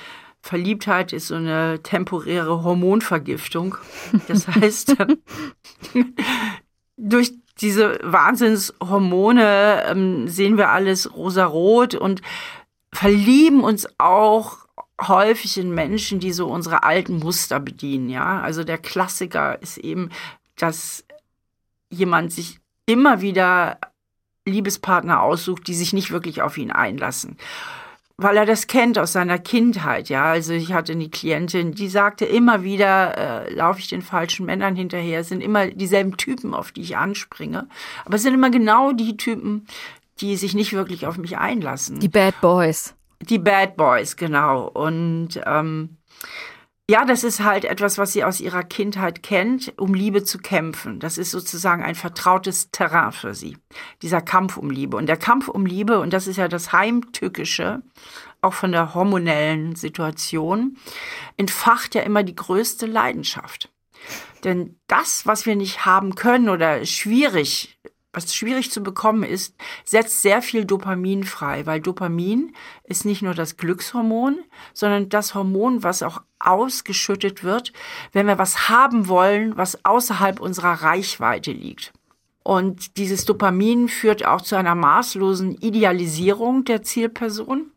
Verliebtheit 0.41 1.13
ist 1.13 1.27
so 1.27 1.35
eine 1.35 1.81
temporäre 1.83 2.63
Hormonvergiftung. 2.63 3.77
Das 4.27 4.47
heißt, 4.55 4.95
durch 6.97 7.33
diese 7.59 7.99
Wahnsinnshormone 8.01 9.83
ähm, 9.87 10.27
sehen 10.27 10.57
wir 10.57 10.69
alles 10.69 11.15
rosarot 11.15 11.95
und 11.95 12.21
verlieben 12.93 13.63
uns 13.63 13.87
auch 13.99 14.60
häufig 15.07 15.57
in 15.57 15.73
Menschen, 15.73 16.19
die 16.19 16.31
so 16.31 16.47
unsere 16.47 16.83
alten 16.83 17.19
Muster 17.19 17.59
bedienen, 17.59 18.09
ja. 18.09 18.41
Also 18.41 18.63
der 18.63 18.77
Klassiker 18.77 19.61
ist 19.61 19.77
eben, 19.77 20.09
dass 20.57 21.03
jemand 21.89 22.31
sich 22.31 22.59
immer 22.85 23.21
wieder 23.21 23.79
Liebespartner 24.45 25.21
aussucht, 25.21 25.67
die 25.67 25.73
sich 25.73 25.93
nicht 25.93 26.11
wirklich 26.11 26.41
auf 26.41 26.57
ihn 26.57 26.71
einlassen. 26.71 27.37
Weil 28.17 28.37
er 28.37 28.45
das 28.45 28.67
kennt 28.67 28.99
aus 28.99 29.13
seiner 29.13 29.39
Kindheit, 29.39 30.09
ja. 30.09 30.25
Also 30.25 30.53
ich 30.53 30.73
hatte 30.73 30.91
eine 30.91 31.09
Klientin, 31.09 31.73
die 31.73 31.89
sagte 31.89 32.25
immer 32.25 32.63
wieder, 32.63 33.17
äh, 33.17 33.53
laufe 33.53 33.79
ich 33.79 33.87
den 33.87 34.01
falschen 34.01 34.45
Männern 34.45 34.75
hinterher, 34.75 35.21
es 35.21 35.29
sind 35.29 35.41
immer 35.41 35.67
dieselben 35.67 36.17
Typen, 36.17 36.53
auf 36.53 36.71
die 36.71 36.81
ich 36.81 36.97
anspringe. 36.97 37.67
Aber 38.05 38.15
es 38.15 38.23
sind 38.23 38.33
immer 38.33 38.51
genau 38.51 38.91
die 38.91 39.17
Typen, 39.17 39.65
die 40.19 40.37
sich 40.37 40.53
nicht 40.53 40.73
wirklich 40.73 41.07
auf 41.07 41.17
mich 41.17 41.37
einlassen. 41.37 41.99
Die 41.99 42.09
Bad 42.09 42.39
Boys. 42.41 42.93
Die 43.21 43.39
Bad 43.39 43.77
Boys, 43.77 44.15
genau. 44.15 44.67
Und 44.67 45.39
ähm, 45.45 45.97
ja, 46.89 47.05
das 47.05 47.23
ist 47.23 47.41
halt 47.41 47.63
etwas, 47.63 47.97
was 47.97 48.11
sie 48.11 48.25
aus 48.25 48.41
ihrer 48.41 48.63
Kindheit 48.63 49.23
kennt, 49.23 49.73
um 49.77 49.93
Liebe 49.93 50.23
zu 50.23 50.39
kämpfen. 50.39 50.99
Das 50.99 51.17
ist 51.17 51.31
sozusagen 51.31 51.83
ein 51.83 51.95
vertrautes 51.95 52.69
Terrain 52.71 53.13
für 53.13 53.33
sie, 53.33 53.57
dieser 54.01 54.21
Kampf 54.21 54.57
um 54.57 54.69
Liebe. 54.69 54.97
Und 54.97 55.05
der 55.05 55.15
Kampf 55.15 55.47
um 55.47 55.65
Liebe, 55.65 55.99
und 55.99 56.11
das 56.11 56.27
ist 56.27 56.35
ja 56.35 56.49
das 56.49 56.73
Heimtückische, 56.73 57.81
auch 58.41 58.53
von 58.53 58.73
der 58.73 58.93
hormonellen 58.93 59.75
Situation, 59.75 60.75
entfacht 61.37 61.95
ja 61.95 62.01
immer 62.01 62.23
die 62.23 62.35
größte 62.35 62.87
Leidenschaft. 62.87 63.71
Denn 64.43 64.77
das, 64.87 65.25
was 65.25 65.45
wir 65.45 65.55
nicht 65.55 65.85
haben 65.85 66.15
können 66.15 66.49
oder 66.49 66.83
schwierig 66.85 67.77
was 68.13 68.35
schwierig 68.35 68.71
zu 68.71 68.83
bekommen 68.83 69.23
ist, 69.23 69.55
setzt 69.85 70.21
sehr 70.21 70.41
viel 70.41 70.65
Dopamin 70.65 71.23
frei, 71.23 71.65
weil 71.65 71.79
Dopamin 71.79 72.53
ist 72.83 73.05
nicht 73.05 73.21
nur 73.21 73.33
das 73.33 73.57
Glückshormon, 73.57 74.39
sondern 74.73 75.09
das 75.09 75.33
Hormon, 75.33 75.83
was 75.83 76.03
auch 76.03 76.21
ausgeschüttet 76.39 77.43
wird, 77.43 77.71
wenn 78.11 78.27
wir 78.27 78.37
was 78.37 78.69
haben 78.69 79.07
wollen, 79.07 79.55
was 79.57 79.85
außerhalb 79.85 80.39
unserer 80.39 80.73
Reichweite 80.81 81.51
liegt. 81.51 81.93
Und 82.43 82.97
dieses 82.97 83.25
Dopamin 83.25 83.87
führt 83.87 84.25
auch 84.25 84.41
zu 84.41 84.55
einer 84.55 84.75
maßlosen 84.75 85.55
Idealisierung 85.61 86.65
der 86.65 86.81
Zielperson 86.81 87.71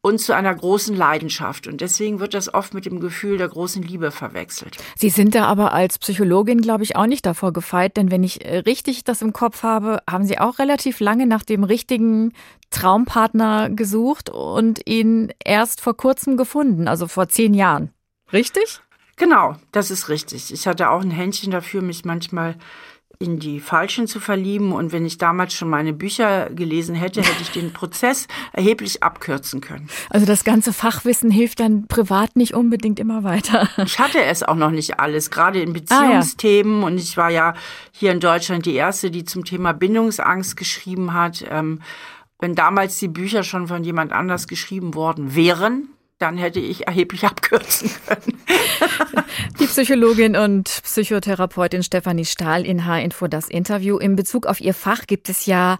und 0.00 0.20
zu 0.20 0.34
einer 0.34 0.54
großen 0.54 0.96
Leidenschaft. 0.96 1.66
Und 1.66 1.80
deswegen 1.80 2.20
wird 2.20 2.34
das 2.34 2.52
oft 2.52 2.72
mit 2.72 2.86
dem 2.86 3.00
Gefühl 3.00 3.38
der 3.38 3.48
großen 3.48 3.82
Liebe 3.82 4.10
verwechselt. 4.10 4.76
Sie 4.96 5.10
sind 5.10 5.34
da 5.34 5.46
aber 5.46 5.72
als 5.72 5.98
Psychologin, 5.98 6.60
glaube 6.60 6.84
ich, 6.84 6.96
auch 6.96 7.06
nicht 7.06 7.26
davor 7.26 7.52
gefeit, 7.52 7.96
denn 7.96 8.10
wenn 8.10 8.22
ich 8.22 8.44
äh, 8.44 8.58
richtig 8.58 9.04
das 9.04 9.22
im 9.22 9.32
Kopf 9.32 9.62
habe, 9.62 10.00
haben 10.08 10.24
Sie 10.24 10.38
auch 10.38 10.58
relativ 10.58 11.00
lange 11.00 11.26
nach 11.26 11.42
dem 11.42 11.64
richtigen 11.64 12.32
Traumpartner 12.70 13.70
gesucht 13.70 14.30
und 14.30 14.86
ihn 14.86 15.32
erst 15.44 15.80
vor 15.80 15.96
kurzem 15.96 16.36
gefunden, 16.36 16.86
also 16.86 17.08
vor 17.08 17.28
zehn 17.28 17.54
Jahren. 17.54 17.90
Richtig? 18.32 18.80
Genau, 19.16 19.56
das 19.72 19.90
ist 19.90 20.08
richtig. 20.08 20.52
Ich 20.52 20.66
hatte 20.68 20.90
auch 20.90 21.00
ein 21.00 21.10
Händchen 21.10 21.50
dafür, 21.50 21.82
mich 21.82 22.04
manchmal 22.04 22.56
in 23.20 23.40
die 23.40 23.58
Falschen 23.58 24.06
zu 24.06 24.20
verlieben. 24.20 24.72
Und 24.72 24.92
wenn 24.92 25.04
ich 25.04 25.18
damals 25.18 25.52
schon 25.52 25.68
meine 25.68 25.92
Bücher 25.92 26.50
gelesen 26.50 26.94
hätte, 26.94 27.20
hätte 27.20 27.42
ich 27.42 27.50
den 27.50 27.72
Prozess 27.72 28.28
erheblich 28.52 29.02
abkürzen 29.02 29.60
können. 29.60 29.88
Also 30.08 30.24
das 30.24 30.44
ganze 30.44 30.72
Fachwissen 30.72 31.30
hilft 31.30 31.58
dann 31.60 31.88
privat 31.88 32.36
nicht 32.36 32.54
unbedingt 32.54 33.00
immer 33.00 33.24
weiter. 33.24 33.68
Ich 33.88 33.98
hatte 33.98 34.22
es 34.22 34.42
auch 34.42 34.54
noch 34.54 34.70
nicht 34.70 35.00
alles, 35.00 35.30
gerade 35.30 35.60
in 35.60 35.72
Beziehungsthemen. 35.72 36.78
Ah, 36.78 36.80
ja. 36.80 36.86
Und 36.86 36.98
ich 36.98 37.16
war 37.16 37.30
ja 37.30 37.54
hier 37.90 38.12
in 38.12 38.20
Deutschland 38.20 38.66
die 38.66 38.74
Erste, 38.74 39.10
die 39.10 39.24
zum 39.24 39.44
Thema 39.44 39.72
Bindungsangst 39.72 40.56
geschrieben 40.56 41.14
hat. 41.14 41.44
Ähm, 41.48 41.80
wenn 42.38 42.54
damals 42.54 42.98
die 42.98 43.08
Bücher 43.08 43.42
schon 43.42 43.66
von 43.66 43.82
jemand 43.82 44.12
anders 44.12 44.46
geschrieben 44.46 44.94
worden 44.94 45.34
wären, 45.34 45.88
dann 46.18 46.36
hätte 46.36 46.60
ich 46.60 46.86
erheblich 46.86 47.24
abkürzen 47.26 47.90
können. 48.06 48.40
Die 49.60 49.66
Psychologin 49.66 50.36
und 50.36 50.64
Psychotherapeutin 50.82 51.82
Stefanie 51.82 52.24
Stahl 52.24 52.66
in 52.66 52.86
H-Info 52.86 53.28
das 53.28 53.48
Interview. 53.48 53.98
In 53.98 54.16
Bezug 54.16 54.46
auf 54.46 54.60
ihr 54.60 54.74
Fach 54.74 55.06
gibt 55.06 55.28
es 55.28 55.46
ja 55.46 55.78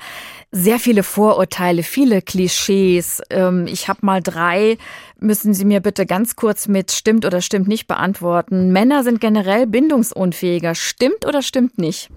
sehr 0.51 0.79
viele 0.79 1.03
Vorurteile, 1.03 1.83
viele 1.83 2.22
Klischees. 2.22 3.20
Ähm, 3.31 3.66
ich 3.66 3.88
habe 3.88 4.01
mal 4.03 4.22
drei, 4.22 4.79
müssen 5.18 5.55
Sie 5.55 5.64
mir 5.64 5.81
bitte 5.81 6.07
ganz 6.07 6.37
kurz 6.37 6.68
mit 6.68 6.92
stimmt 6.92 7.24
oder 7.24 7.40
stimmt 7.40 7.68
nicht 7.68 7.87
beantworten. 7.87 8.72
Männer 8.72 9.03
sind 9.03 9.20
generell 9.20 9.66
bindungsunfähiger. 9.66 10.74
Stimmt 10.74 11.27
oder 11.27 11.42
stimmt 11.42 11.79
nicht? 11.79 12.11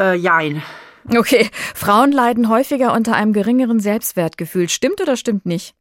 Äh, 0.00 0.14
jein. 0.14 0.62
Okay. 1.08 1.48
Frauen 1.74 2.12
leiden 2.12 2.48
häufiger 2.48 2.92
unter 2.92 3.14
einem 3.14 3.32
geringeren 3.32 3.80
Selbstwertgefühl. 3.80 4.68
Stimmt 4.68 5.00
oder 5.00 5.16
stimmt 5.16 5.46
nicht? 5.46 5.74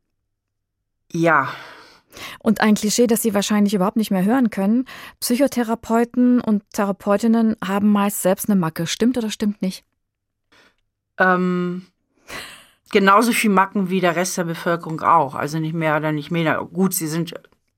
Ja. 1.11 1.49
Und 2.39 2.61
ein 2.61 2.75
Klischee, 2.75 3.07
das 3.07 3.21
Sie 3.21 3.33
wahrscheinlich 3.33 3.73
überhaupt 3.73 3.97
nicht 3.97 4.11
mehr 4.11 4.25
hören 4.25 4.49
können. 4.49 4.85
Psychotherapeuten 5.19 6.41
und 6.41 6.63
Therapeutinnen 6.73 7.55
haben 7.65 7.91
meist 7.91 8.21
selbst 8.21 8.49
eine 8.49 8.59
Macke. 8.59 8.87
Stimmt 8.87 9.17
oder 9.17 9.29
stimmt 9.29 9.61
nicht? 9.61 9.83
Ähm, 11.17 11.85
genauso 12.91 13.31
viel 13.31 13.51
Macken 13.51 13.89
wie 13.89 14.01
der 14.01 14.15
Rest 14.15 14.37
der 14.37 14.45
Bevölkerung 14.45 15.01
auch. 15.01 15.35
Also 15.35 15.59
nicht 15.59 15.73
mehr 15.73 15.97
oder 15.97 16.11
nicht 16.11 16.31
mehr. 16.31 16.67
Gut, 16.73 16.93
sie 16.93 17.07
sind 17.07 17.33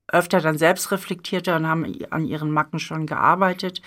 öfter 0.08 0.40
dann 0.40 0.58
selbstreflektierter 0.58 1.56
und 1.56 1.66
haben 1.66 1.92
an 2.10 2.24
ihren 2.24 2.50
Macken 2.50 2.78
schon 2.78 3.06
gearbeitet. 3.06 3.82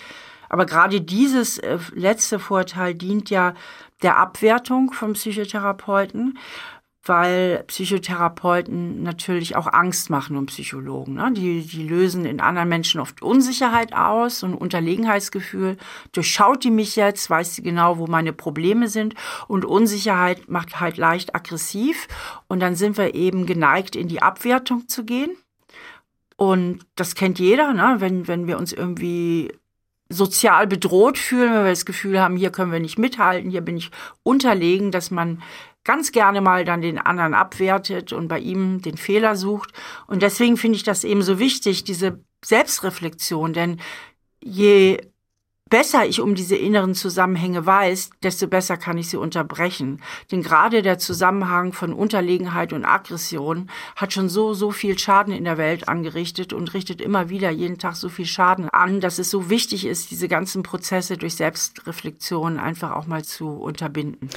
Aber 0.48 0.66
gerade 0.66 1.00
dieses 1.00 1.58
äh, 1.58 1.78
letzte 1.92 2.38
Vorteil 2.38 2.94
dient 2.94 3.30
ja 3.30 3.54
der 4.02 4.18
Abwertung 4.18 4.92
von 4.92 5.14
Psychotherapeuten 5.14 6.38
weil 7.08 7.64
Psychotherapeuten 7.66 9.02
natürlich 9.02 9.56
auch 9.56 9.72
Angst 9.72 10.10
machen 10.10 10.36
um 10.36 10.46
Psychologen. 10.46 11.14
Ne? 11.14 11.32
Die, 11.32 11.62
die 11.62 11.86
lösen 11.86 12.24
in 12.24 12.40
anderen 12.40 12.68
Menschen 12.68 13.00
oft 13.00 13.22
Unsicherheit 13.22 13.94
aus 13.94 14.42
und 14.42 14.54
Unterlegenheitsgefühl. 14.54 15.76
Durchschaut 16.12 16.64
die 16.64 16.70
mich 16.70 16.96
jetzt, 16.96 17.28
weiß 17.30 17.54
sie 17.54 17.62
genau, 17.62 17.98
wo 17.98 18.06
meine 18.06 18.32
Probleme 18.32 18.88
sind. 18.88 19.14
Und 19.48 19.64
Unsicherheit 19.64 20.48
macht 20.48 20.80
halt 20.80 20.96
leicht 20.96 21.34
aggressiv. 21.34 22.08
Und 22.48 22.60
dann 22.60 22.76
sind 22.76 22.98
wir 22.98 23.14
eben 23.14 23.46
geneigt, 23.46 23.96
in 23.96 24.08
die 24.08 24.22
Abwertung 24.22 24.88
zu 24.88 25.04
gehen. 25.04 25.30
Und 26.36 26.84
das 26.96 27.14
kennt 27.14 27.38
jeder, 27.38 27.72
ne? 27.72 27.96
wenn, 27.98 28.28
wenn 28.28 28.46
wir 28.46 28.58
uns 28.58 28.72
irgendwie 28.72 29.52
sozial 30.08 30.66
bedroht 30.66 31.18
fühlen, 31.18 31.52
wenn 31.52 31.64
wir 31.64 31.70
das 31.70 31.86
Gefühl 31.86 32.20
haben, 32.20 32.36
hier 32.36 32.50
können 32.50 32.70
wir 32.70 32.80
nicht 32.80 32.98
mithalten, 32.98 33.50
hier 33.50 33.60
bin 33.60 33.76
ich 33.76 33.90
unterlegen, 34.22 34.92
dass 34.92 35.10
man 35.10 35.42
ganz 35.86 36.12
gerne 36.12 36.40
mal 36.40 36.64
dann 36.64 36.82
den 36.82 36.98
anderen 36.98 37.32
abwertet 37.32 38.12
und 38.12 38.28
bei 38.28 38.40
ihm 38.40 38.82
den 38.82 38.96
Fehler 38.96 39.36
sucht. 39.36 39.72
Und 40.06 40.20
deswegen 40.20 40.56
finde 40.56 40.76
ich 40.76 40.82
das 40.82 41.04
eben 41.04 41.22
so 41.22 41.38
wichtig, 41.38 41.84
diese 41.84 42.20
Selbstreflexion, 42.44 43.52
denn 43.52 43.80
je 44.42 44.98
besser 45.68 46.06
ich 46.06 46.20
um 46.20 46.34
diese 46.34 46.56
inneren 46.56 46.94
Zusammenhänge 46.94 47.66
weiß, 47.66 48.10
desto 48.22 48.46
besser 48.46 48.76
kann 48.76 48.98
ich 48.98 49.08
sie 49.08 49.16
unterbrechen. 49.16 50.00
Denn 50.30 50.42
gerade 50.42 50.82
der 50.82 50.98
Zusammenhang 50.98 51.72
von 51.72 51.92
Unterlegenheit 51.92 52.72
und 52.72 52.84
Aggression 52.84 53.68
hat 53.96 54.12
schon 54.12 54.28
so, 54.28 54.54
so 54.54 54.70
viel 54.70 54.98
Schaden 54.98 55.34
in 55.34 55.44
der 55.44 55.58
Welt 55.58 55.88
angerichtet 55.88 56.52
und 56.52 56.72
richtet 56.72 57.00
immer 57.00 57.30
wieder 57.30 57.50
jeden 57.50 57.78
Tag 57.78 57.96
so 57.96 58.08
viel 58.08 58.26
Schaden 58.26 58.68
an, 58.68 59.00
dass 59.00 59.18
es 59.18 59.30
so 59.30 59.50
wichtig 59.50 59.86
ist, 59.86 60.10
diese 60.10 60.28
ganzen 60.28 60.62
Prozesse 60.62 61.16
durch 61.16 61.34
Selbstreflexion 61.34 62.58
einfach 62.58 62.92
auch 62.92 63.06
mal 63.06 63.24
zu 63.24 63.48
unterbinden. 63.48 64.30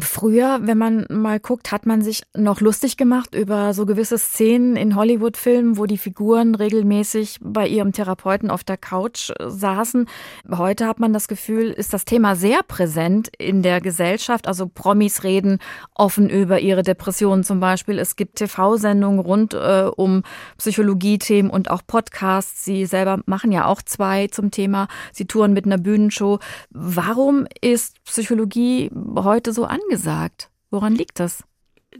Früher, 0.00 0.60
wenn 0.62 0.78
man 0.78 1.06
mal 1.08 1.38
guckt, 1.38 1.70
hat 1.70 1.86
man 1.86 2.02
sich 2.02 2.22
noch 2.36 2.60
lustig 2.60 2.96
gemacht 2.96 3.34
über 3.34 3.72
so 3.72 3.86
gewisse 3.86 4.18
Szenen 4.18 4.76
in 4.76 4.96
Hollywood-Filmen, 4.96 5.76
wo 5.76 5.86
die 5.86 5.98
Figuren 5.98 6.54
regelmäßig 6.56 7.38
bei 7.40 7.68
ihrem 7.68 7.92
Therapeuten 7.92 8.50
auf 8.50 8.64
der 8.64 8.76
Couch 8.76 9.30
saßen. 9.40 10.06
Heute 10.50 10.71
heute 10.72 10.86
hat 10.86 11.00
man 11.00 11.12
das 11.12 11.28
Gefühl, 11.28 11.68
ist 11.70 11.92
das 11.92 12.06
Thema 12.06 12.34
sehr 12.34 12.62
präsent 12.62 13.30
in 13.36 13.62
der 13.62 13.82
Gesellschaft. 13.82 14.48
Also 14.48 14.66
Promis 14.66 15.22
reden 15.22 15.58
offen 15.94 16.30
über 16.30 16.60
ihre 16.60 16.82
Depressionen 16.82 17.44
zum 17.44 17.60
Beispiel. 17.60 17.98
Es 17.98 18.16
gibt 18.16 18.36
TV-Sendungen 18.36 19.20
rund 19.20 19.52
äh, 19.52 19.90
um 19.94 20.22
Psychologie-Themen 20.56 21.50
und 21.50 21.70
auch 21.70 21.82
Podcasts. 21.86 22.64
Sie 22.64 22.86
selber 22.86 23.20
machen 23.26 23.52
ja 23.52 23.66
auch 23.66 23.82
zwei 23.82 24.28
zum 24.28 24.50
Thema. 24.50 24.88
Sie 25.12 25.26
touren 25.26 25.52
mit 25.52 25.66
einer 25.66 25.76
Bühnenshow. 25.76 26.38
Warum 26.70 27.46
ist 27.60 28.02
Psychologie 28.04 28.90
heute 29.14 29.52
so 29.52 29.66
angesagt? 29.66 30.48
Woran 30.70 30.94
liegt 30.94 31.20
das? 31.20 31.44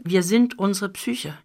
Wir 0.03 0.23
sind 0.23 0.57
unsere 0.57 0.89
Psyche. 0.89 1.37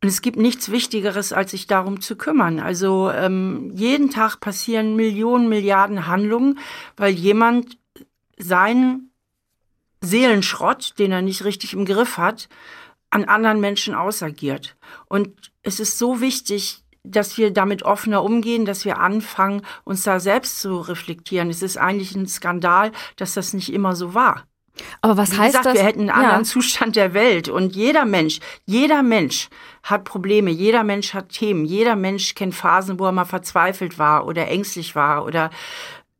Und 0.00 0.08
es 0.08 0.22
gibt 0.22 0.36
nichts 0.36 0.70
Wichtigeres, 0.70 1.32
als 1.32 1.50
sich 1.50 1.66
darum 1.66 2.00
zu 2.00 2.16
kümmern. 2.16 2.60
Also 2.60 3.10
ähm, 3.10 3.72
jeden 3.74 4.10
Tag 4.10 4.38
passieren 4.38 4.94
Millionen, 4.94 5.48
Milliarden 5.48 6.06
Handlungen, 6.06 6.58
weil 6.96 7.14
jemand 7.14 7.78
seinen 8.36 9.10
Seelenschrott, 10.00 10.98
den 11.00 11.10
er 11.10 11.22
nicht 11.22 11.44
richtig 11.44 11.72
im 11.72 11.84
Griff 11.84 12.16
hat, 12.16 12.48
an 13.10 13.24
anderen 13.24 13.60
Menschen 13.60 13.94
ausagiert. 13.94 14.76
Und 15.06 15.50
es 15.62 15.80
ist 15.80 15.98
so 15.98 16.20
wichtig, 16.20 16.84
dass 17.02 17.38
wir 17.38 17.52
damit 17.52 17.82
offener 17.82 18.22
umgehen, 18.22 18.64
dass 18.64 18.84
wir 18.84 18.98
anfangen, 18.98 19.62
uns 19.84 20.02
da 20.02 20.20
selbst 20.20 20.60
zu 20.60 20.78
reflektieren. 20.78 21.50
Es 21.50 21.62
ist 21.62 21.78
eigentlich 21.78 22.14
ein 22.14 22.28
Skandal, 22.28 22.92
dass 23.16 23.34
das 23.34 23.54
nicht 23.54 23.72
immer 23.72 23.96
so 23.96 24.14
war. 24.14 24.46
Aber 25.00 25.16
was 25.16 25.32
Wie 25.32 25.36
heißt 25.38 25.48
gesagt, 25.56 25.66
das? 25.66 25.74
Wir 25.74 25.82
hätten 25.82 26.00
einen 26.00 26.08
Ja. 26.08 26.14
anderen 26.14 26.44
Zustand 26.44 26.96
der 26.96 27.14
Welt. 27.14 27.48
Und 27.48 27.74
jeder 27.76 28.04
Mensch, 28.04 28.40
jeder 28.66 29.02
Mensch 29.02 29.48
hat 29.82 30.04
Probleme, 30.04 30.50
jeder 30.50 30.84
Mensch 30.84 31.14
hat 31.14 31.30
Themen, 31.30 31.64
jeder 31.64 31.96
Mensch 31.96 32.34
kennt 32.34 32.54
Phasen, 32.54 32.98
wo 32.98 33.06
er 33.06 33.12
mal 33.12 33.24
verzweifelt 33.24 33.98
war 33.98 34.26
oder 34.26 34.48
ängstlich 34.48 34.94
war 34.94 35.24
oder 35.24 35.50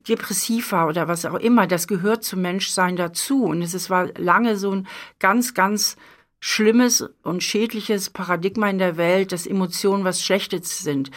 depressiv 0.09 0.73
war 0.73 0.89
oder 0.89 1.07
was 1.09 1.27
auch 1.27 1.35
immer. 1.35 1.67
Das 1.67 1.87
gehört 1.87 2.25
zum 2.25 2.41
Menschsein 2.43 2.97
dazu. 2.97 3.45
Und 3.45 3.61
es 3.63 3.75
ist- 3.75 3.91
war 3.91 4.09
lange 4.17 4.57
so 4.57 4.71
ein 4.73 4.87
ganz, 5.19 5.53
ganz 5.55 5.97
schlimmes 6.41 7.05
und 7.23 7.43
schädliches 7.43 8.11
Paradigma 8.11 8.71
in 8.71 8.79
der 8.79 8.97
Welt, 8.97 9.33
dass 9.33 9.47
Emotionen 9.47 10.05
was 10.05 10.23
Schlechtes 10.23 10.79
sind. 10.79 11.11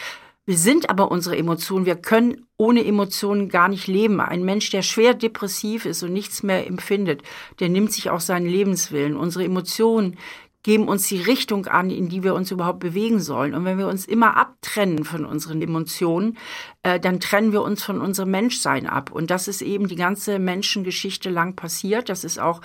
Wir 0.44 0.56
sind 0.56 0.90
aber 0.90 1.12
unsere 1.12 1.36
Emotionen. 1.36 1.86
Wir 1.86 1.94
können 1.94 2.46
ohne 2.56 2.84
Emotionen 2.84 3.48
gar 3.48 3.68
nicht 3.68 3.86
leben. 3.86 4.20
Ein 4.20 4.44
Mensch, 4.44 4.70
der 4.70 4.82
schwer 4.82 5.14
depressiv 5.14 5.86
ist 5.86 6.02
und 6.02 6.12
nichts 6.12 6.42
mehr 6.42 6.66
empfindet, 6.66 7.22
der 7.60 7.68
nimmt 7.68 7.92
sich 7.92 8.10
auch 8.10 8.20
seinen 8.20 8.46
Lebenswillen. 8.46 9.16
Unsere 9.16 9.44
Emotionen 9.44 10.18
geben 10.64 10.88
uns 10.88 11.08
die 11.08 11.20
Richtung 11.20 11.66
an, 11.66 11.90
in 11.90 12.08
die 12.08 12.22
wir 12.22 12.34
uns 12.34 12.50
überhaupt 12.50 12.80
bewegen 12.80 13.20
sollen. 13.20 13.54
Und 13.54 13.64
wenn 13.64 13.78
wir 13.78 13.88
uns 13.88 14.04
immer 14.04 14.36
abtrennen 14.36 15.04
von 15.04 15.24
unseren 15.24 15.60
Emotionen, 15.60 16.38
äh, 16.82 17.00
dann 17.00 17.20
trennen 17.20 17.52
wir 17.52 17.62
uns 17.62 17.82
von 17.82 18.00
unserem 18.00 18.30
Menschsein 18.30 18.86
ab. 18.86 19.10
Und 19.12 19.30
das 19.30 19.48
ist 19.48 19.62
eben 19.62 19.88
die 19.88 19.96
ganze 19.96 20.38
Menschengeschichte 20.38 21.30
lang 21.30 21.56
passiert. 21.56 22.08
Das 22.08 22.24
ist 22.24 22.38
auch 22.38 22.60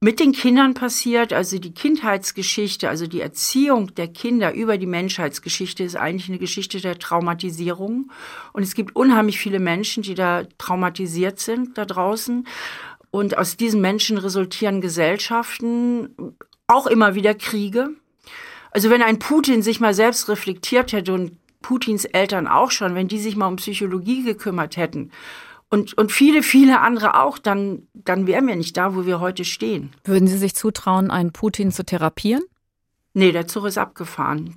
mit 0.00 0.20
den 0.20 0.32
Kindern 0.32 0.74
passiert, 0.74 1.32
also 1.32 1.58
die 1.58 1.72
Kindheitsgeschichte, 1.72 2.88
also 2.88 3.06
die 3.06 3.22
Erziehung 3.22 3.94
der 3.94 4.08
Kinder 4.08 4.52
über 4.52 4.76
die 4.76 4.86
Menschheitsgeschichte 4.86 5.84
ist 5.84 5.96
eigentlich 5.96 6.28
eine 6.28 6.38
Geschichte 6.38 6.80
der 6.82 6.98
Traumatisierung. 6.98 8.10
Und 8.52 8.62
es 8.62 8.74
gibt 8.74 8.94
unheimlich 8.94 9.38
viele 9.38 9.58
Menschen, 9.58 10.02
die 10.02 10.14
da 10.14 10.44
traumatisiert 10.58 11.40
sind 11.40 11.78
da 11.78 11.86
draußen. 11.86 12.46
Und 13.10 13.38
aus 13.38 13.56
diesen 13.56 13.80
Menschen 13.80 14.18
resultieren 14.18 14.82
Gesellschaften, 14.82 16.34
auch 16.66 16.86
immer 16.86 17.14
wieder 17.14 17.34
Kriege. 17.34 17.90
Also 18.72 18.90
wenn 18.90 19.00
ein 19.00 19.18
Putin 19.18 19.62
sich 19.62 19.80
mal 19.80 19.94
selbst 19.94 20.28
reflektiert 20.28 20.92
hätte 20.92 21.14
und 21.14 21.38
Putins 21.62 22.04
Eltern 22.04 22.46
auch 22.46 22.70
schon, 22.70 22.94
wenn 22.94 23.08
die 23.08 23.18
sich 23.18 23.34
mal 23.34 23.46
um 23.46 23.56
Psychologie 23.56 24.22
gekümmert 24.22 24.76
hätten 24.76 25.10
und, 25.68 25.98
und 25.98 26.12
viele, 26.12 26.42
viele 26.42 26.80
andere 26.80 27.20
auch, 27.20 27.38
dann, 27.38 27.88
dann 27.92 28.26
wären 28.26 28.46
wir 28.46 28.56
nicht 28.56 28.76
da, 28.76 28.94
wo 28.94 29.04
wir 29.04 29.20
heute 29.20 29.44
stehen. 29.44 29.90
Würden 30.04 30.28
Sie 30.28 30.38
sich 30.38 30.54
zutrauen, 30.54 31.10
einen 31.10 31.32
Putin 31.32 31.72
zu 31.72 31.84
therapieren? 31.84 32.42
Nee, 33.14 33.32
der 33.32 33.48
Zug 33.48 33.66
ist 33.66 33.78
abgefahren. 33.78 34.56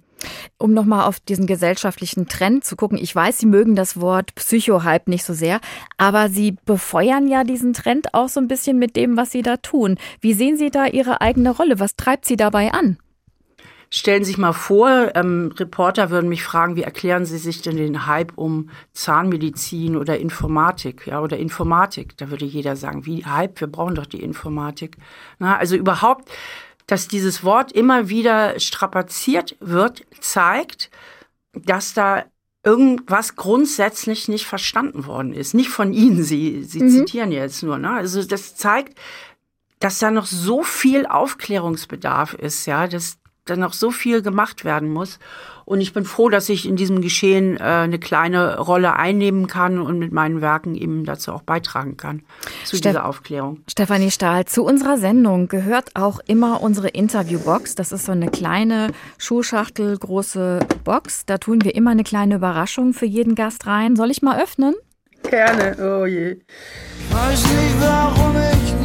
Um 0.57 0.73
nochmal 0.73 1.07
auf 1.07 1.19
diesen 1.21 1.47
gesellschaftlichen 1.47 2.27
Trend 2.27 2.65
zu 2.65 2.75
gucken. 2.75 2.97
Ich 2.97 3.15
weiß, 3.15 3.37
Sie 3.37 3.45
mögen 3.45 3.75
das 3.75 3.99
Wort 4.01 4.35
Psychohype 4.35 5.09
nicht 5.09 5.23
so 5.23 5.33
sehr, 5.33 5.61
aber 5.97 6.29
Sie 6.29 6.57
befeuern 6.65 7.27
ja 7.27 7.45
diesen 7.45 7.73
Trend 7.73 8.13
auch 8.13 8.27
so 8.27 8.41
ein 8.41 8.49
bisschen 8.49 8.77
mit 8.77 8.97
dem, 8.97 9.15
was 9.15 9.31
Sie 9.31 9.41
da 9.41 9.57
tun. 9.57 9.97
Wie 10.19 10.33
sehen 10.33 10.57
Sie 10.57 10.69
da 10.69 10.85
Ihre 10.85 11.21
eigene 11.21 11.51
Rolle? 11.51 11.79
Was 11.79 11.95
treibt 11.95 12.25
Sie 12.25 12.35
dabei 12.35 12.73
an? 12.73 12.97
Stellen 13.91 14.23
Sie 14.23 14.31
sich 14.31 14.37
mal 14.37 14.53
vor, 14.53 15.15
ähm, 15.15 15.51
Reporter 15.57 16.11
würden 16.11 16.29
mich 16.29 16.43
fragen, 16.43 16.75
wie 16.75 16.83
erklären 16.83 17.25
Sie 17.25 17.39
sich 17.39 17.63
denn 17.63 17.75
den 17.75 18.05
Hype 18.05 18.33
um 18.35 18.69
Zahnmedizin 18.93 19.95
oder 19.95 20.19
Informatik, 20.19 21.07
ja, 21.07 21.21
oder 21.21 21.37
Informatik? 21.37 22.15
Da 22.17 22.29
würde 22.29 22.45
jeder 22.45 22.75
sagen, 22.75 23.07
wie 23.07 23.25
Hype? 23.25 23.59
Wir 23.59 23.67
brauchen 23.67 23.95
doch 23.95 24.05
die 24.05 24.21
Informatik. 24.21 24.97
Na, 25.39 25.57
also 25.57 25.75
überhaupt, 25.75 26.29
dass 26.85 27.07
dieses 27.07 27.43
Wort 27.43 27.71
immer 27.71 28.09
wieder 28.09 28.59
strapaziert 28.59 29.55
wird, 29.59 30.05
zeigt, 30.19 30.91
dass 31.53 31.95
da 31.95 32.25
irgendwas 32.63 33.35
grundsätzlich 33.35 34.27
nicht 34.27 34.45
verstanden 34.45 35.05
worden 35.05 35.33
ist. 35.33 35.53
Nicht 35.53 35.69
von 35.69 35.93
Ihnen, 35.93 36.23
Sie, 36.23 36.63
Sie 36.63 36.87
zitieren 36.87 37.31
jetzt 37.31 37.63
nur. 37.63 37.77
Ne? 37.77 37.91
Also 37.91 38.23
das 38.23 38.55
zeigt, 38.55 38.99
dass 39.79 39.99
da 39.99 40.11
noch 40.11 40.25
so 40.25 40.63
viel 40.63 41.05
Aufklärungsbedarf 41.05 42.33
ist, 42.33 42.65
ja, 42.65 42.87
dass 42.87 43.18
da 43.49 43.55
noch 43.55 43.73
so 43.73 43.91
viel 43.91 44.21
gemacht 44.21 44.63
werden 44.63 44.89
muss. 44.89 45.19
Und 45.65 45.81
ich 45.81 45.93
bin 45.93 46.03
froh, 46.03 46.29
dass 46.29 46.49
ich 46.49 46.67
in 46.67 46.75
diesem 46.75 46.99
Geschehen 46.99 47.57
äh, 47.57 47.59
eine 47.59 47.99
kleine 47.99 48.57
Rolle 48.57 48.95
einnehmen 48.95 49.45
kann 49.45 49.77
und 49.77 49.99
mit 49.99 50.11
meinen 50.11 50.41
Werken 50.41 50.73
eben 50.73 51.05
dazu 51.05 51.31
auch 51.31 51.43
beitragen 51.43 51.95
kann, 51.95 52.23
zu 52.65 52.75
Steff- 52.75 52.93
dieser 52.93 53.05
Aufklärung. 53.05 53.59
Stefanie 53.69 54.09
Stahl, 54.09 54.45
zu 54.45 54.63
unserer 54.63 54.97
Sendung 54.97 55.47
gehört 55.47 55.91
auch 55.93 56.19
immer 56.25 56.63
unsere 56.63 56.87
Interviewbox. 56.87 57.75
Das 57.75 57.91
ist 57.91 58.05
so 58.07 58.11
eine 58.11 58.31
kleine 58.31 58.87
Schuhschachtel 59.19 59.95
große 59.95 60.59
Box. 60.83 61.27
Da 61.27 61.37
tun 61.37 61.63
wir 61.63 61.75
immer 61.75 61.91
eine 61.91 62.03
kleine 62.03 62.35
Überraschung 62.35 62.93
für 62.93 63.05
jeden 63.05 63.35
Gast 63.35 63.67
rein. 63.67 63.95
Soll 63.95 64.09
ich 64.09 64.23
mal 64.23 64.41
öffnen? 64.41 64.73
Gerne, 65.29 65.75
oh 65.79 66.05
je. 66.05 66.37
Weiß 67.11 67.43
nicht, 67.43 67.75
warum 67.79 68.35
ich 68.37 68.78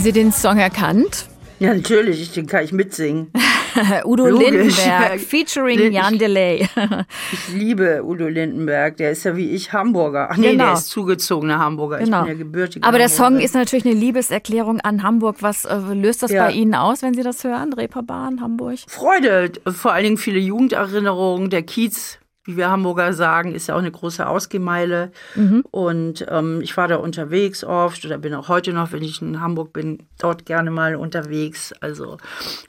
Haben 0.00 0.04
Sie 0.06 0.12
den 0.12 0.32
Song 0.32 0.56
erkannt? 0.56 1.26
Ja, 1.58 1.74
natürlich, 1.74 2.32
den 2.32 2.46
kann 2.46 2.64
ich 2.64 2.72
mitsingen. 2.72 3.30
Udo 4.06 4.28
Logisch. 4.28 4.48
Lindenberg, 4.50 5.20
featuring 5.28 5.78
Lind- 5.78 5.94
Jan 5.94 6.16
Delay. 6.18 6.66
Ich 7.32 7.48
liebe 7.54 8.02
Udo 8.02 8.26
Lindenberg, 8.26 8.96
der 8.96 9.10
ist 9.10 9.24
ja 9.24 9.36
wie 9.36 9.50
ich 9.50 9.74
Hamburger. 9.74 10.28
Ach 10.32 10.38
nee, 10.38 10.52
Genau. 10.52 10.64
der 10.64 10.72
ist 10.72 10.86
zugezogener 10.88 11.58
Hamburger. 11.58 11.98
Genau. 11.98 12.20
Ich 12.20 12.28
bin 12.28 12.32
ja 12.38 12.38
gebürtiger 12.44 12.88
Aber 12.88 12.96
der 12.96 13.08
Hamburger. 13.08 13.30
Song 13.34 13.40
ist 13.44 13.54
natürlich 13.54 13.84
eine 13.84 13.92
Liebeserklärung 13.92 14.80
an 14.80 15.02
Hamburg. 15.02 15.36
Was 15.40 15.66
äh, 15.66 15.76
löst 15.92 16.22
das 16.22 16.30
Ja. 16.30 16.46
bei 16.46 16.52
Ihnen 16.52 16.74
aus, 16.74 17.02
wenn 17.02 17.12
Sie 17.12 17.22
das 17.22 17.44
hören? 17.44 17.74
Reeperbahn, 17.74 18.40
Hamburg? 18.40 18.78
Freude, 18.86 19.52
vor 19.70 19.92
allen 19.92 20.04
Dingen 20.04 20.16
viele 20.16 20.38
Jugenderinnerungen. 20.38 21.50
Der 21.50 21.62
Kiez, 21.62 22.16
wie 22.50 22.56
wir 22.56 22.70
Hamburger 22.70 23.12
sagen, 23.12 23.54
ist 23.54 23.68
ja 23.68 23.74
auch 23.74 23.80
eine 23.80 23.90
große 23.90 24.26
Ausgehmeile. 24.26 25.12
Und 25.70 26.26
ähm, 26.28 26.60
ich 26.60 26.76
war 26.76 26.88
da 26.88 26.96
unterwegs 26.96 27.62
oft 27.62 28.04
oder 28.04 28.18
bin 28.18 28.34
auch 28.34 28.48
heute 28.48 28.72
noch, 28.72 28.92
wenn 28.92 29.02
ich 29.02 29.22
in 29.22 29.40
Hamburg 29.40 29.72
bin, 29.72 30.06
dort 30.18 30.46
gerne 30.46 30.70
mal 30.70 30.96
unterwegs. 30.96 31.72
Also 31.80 32.18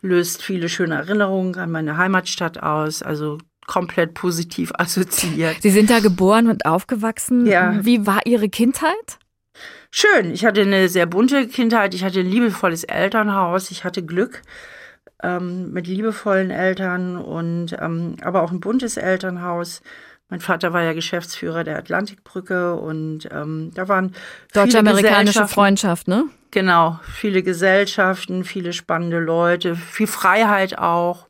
löst 0.01 0.43
viele 0.43 0.69
schöne 0.69 0.95
Erinnerungen 0.95 1.55
an 1.55 1.71
meine 1.71 1.97
Heimatstadt 1.97 2.61
aus. 2.61 3.01
Also 3.01 3.39
komplett 3.67 4.13
positiv 4.13 4.71
assoziiert. 4.77 5.57
Sie 5.61 5.71
sind 5.71 5.89
da 5.89 5.99
geboren 5.99 6.47
und 6.47 6.65
aufgewachsen. 6.65 7.45
Ja. 7.45 7.83
Wie 7.83 8.05
war 8.05 8.25
Ihre 8.25 8.49
Kindheit? 8.49 9.19
Schön. 9.89 10.31
Ich 10.31 10.45
hatte 10.45 10.61
eine 10.61 10.87
sehr 10.87 11.05
bunte 11.05 11.47
Kindheit. 11.47 11.93
Ich 11.93 12.03
hatte 12.03 12.21
ein 12.21 12.29
liebevolles 12.29 12.83
Elternhaus. 12.85 13.71
Ich 13.71 13.83
hatte 13.83 14.03
Glück 14.03 14.41
ähm, 15.23 15.71
mit 15.71 15.87
liebevollen 15.87 16.51
Eltern 16.51 17.17
und 17.17 17.75
ähm, 17.79 18.15
aber 18.21 18.43
auch 18.43 18.51
ein 18.51 18.59
buntes 18.59 18.97
Elternhaus. 18.97 19.81
Mein 20.29 20.39
Vater 20.39 20.71
war 20.71 20.81
ja 20.81 20.93
Geschäftsführer 20.93 21.63
der 21.65 21.77
Atlantikbrücke 21.77 22.75
und 22.75 23.27
ähm, 23.31 23.71
da 23.73 23.89
waren 23.89 24.13
viele 24.51 24.65
Deutsch-amerikanische. 24.65 25.47
Freundschaft, 25.47 26.07
ne? 26.07 26.25
Genau, 26.51 26.99
viele 27.03 27.43
Gesellschaften, 27.43 28.43
viele 28.45 28.73
spannende 28.73 29.19
Leute, 29.19 29.75
viel 29.75 30.07
Freiheit 30.07 30.77
auch. 30.77 31.27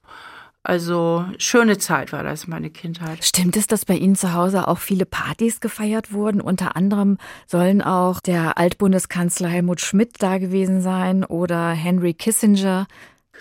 Also 0.63 1.25
schöne 1.39 1.79
Zeit 1.79 2.13
war 2.13 2.21
das, 2.21 2.45
meine 2.45 2.69
Kindheit. 2.69 3.23
Stimmt 3.25 3.57
es, 3.57 3.65
dass 3.65 3.85
bei 3.85 3.95
Ihnen 3.95 4.15
zu 4.15 4.33
Hause 4.33 4.67
auch 4.67 4.77
viele 4.77 5.07
Partys 5.07 5.59
gefeiert 5.59 6.13
wurden? 6.13 6.39
Unter 6.39 6.75
anderem 6.75 7.17
sollen 7.47 7.81
auch 7.81 8.19
der 8.19 8.59
Altbundeskanzler 8.59 9.47
Helmut 9.47 9.81
Schmidt 9.81 10.17
da 10.19 10.37
gewesen 10.37 10.81
sein 10.81 11.23
oder 11.23 11.71
Henry 11.71 12.13
Kissinger. 12.13 12.85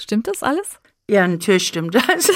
Stimmt 0.00 0.26
das 0.26 0.42
alles? 0.42 0.80
Ja, 1.10 1.26
natürlich 1.26 1.66
stimmt 1.66 1.96
das. 1.96 2.30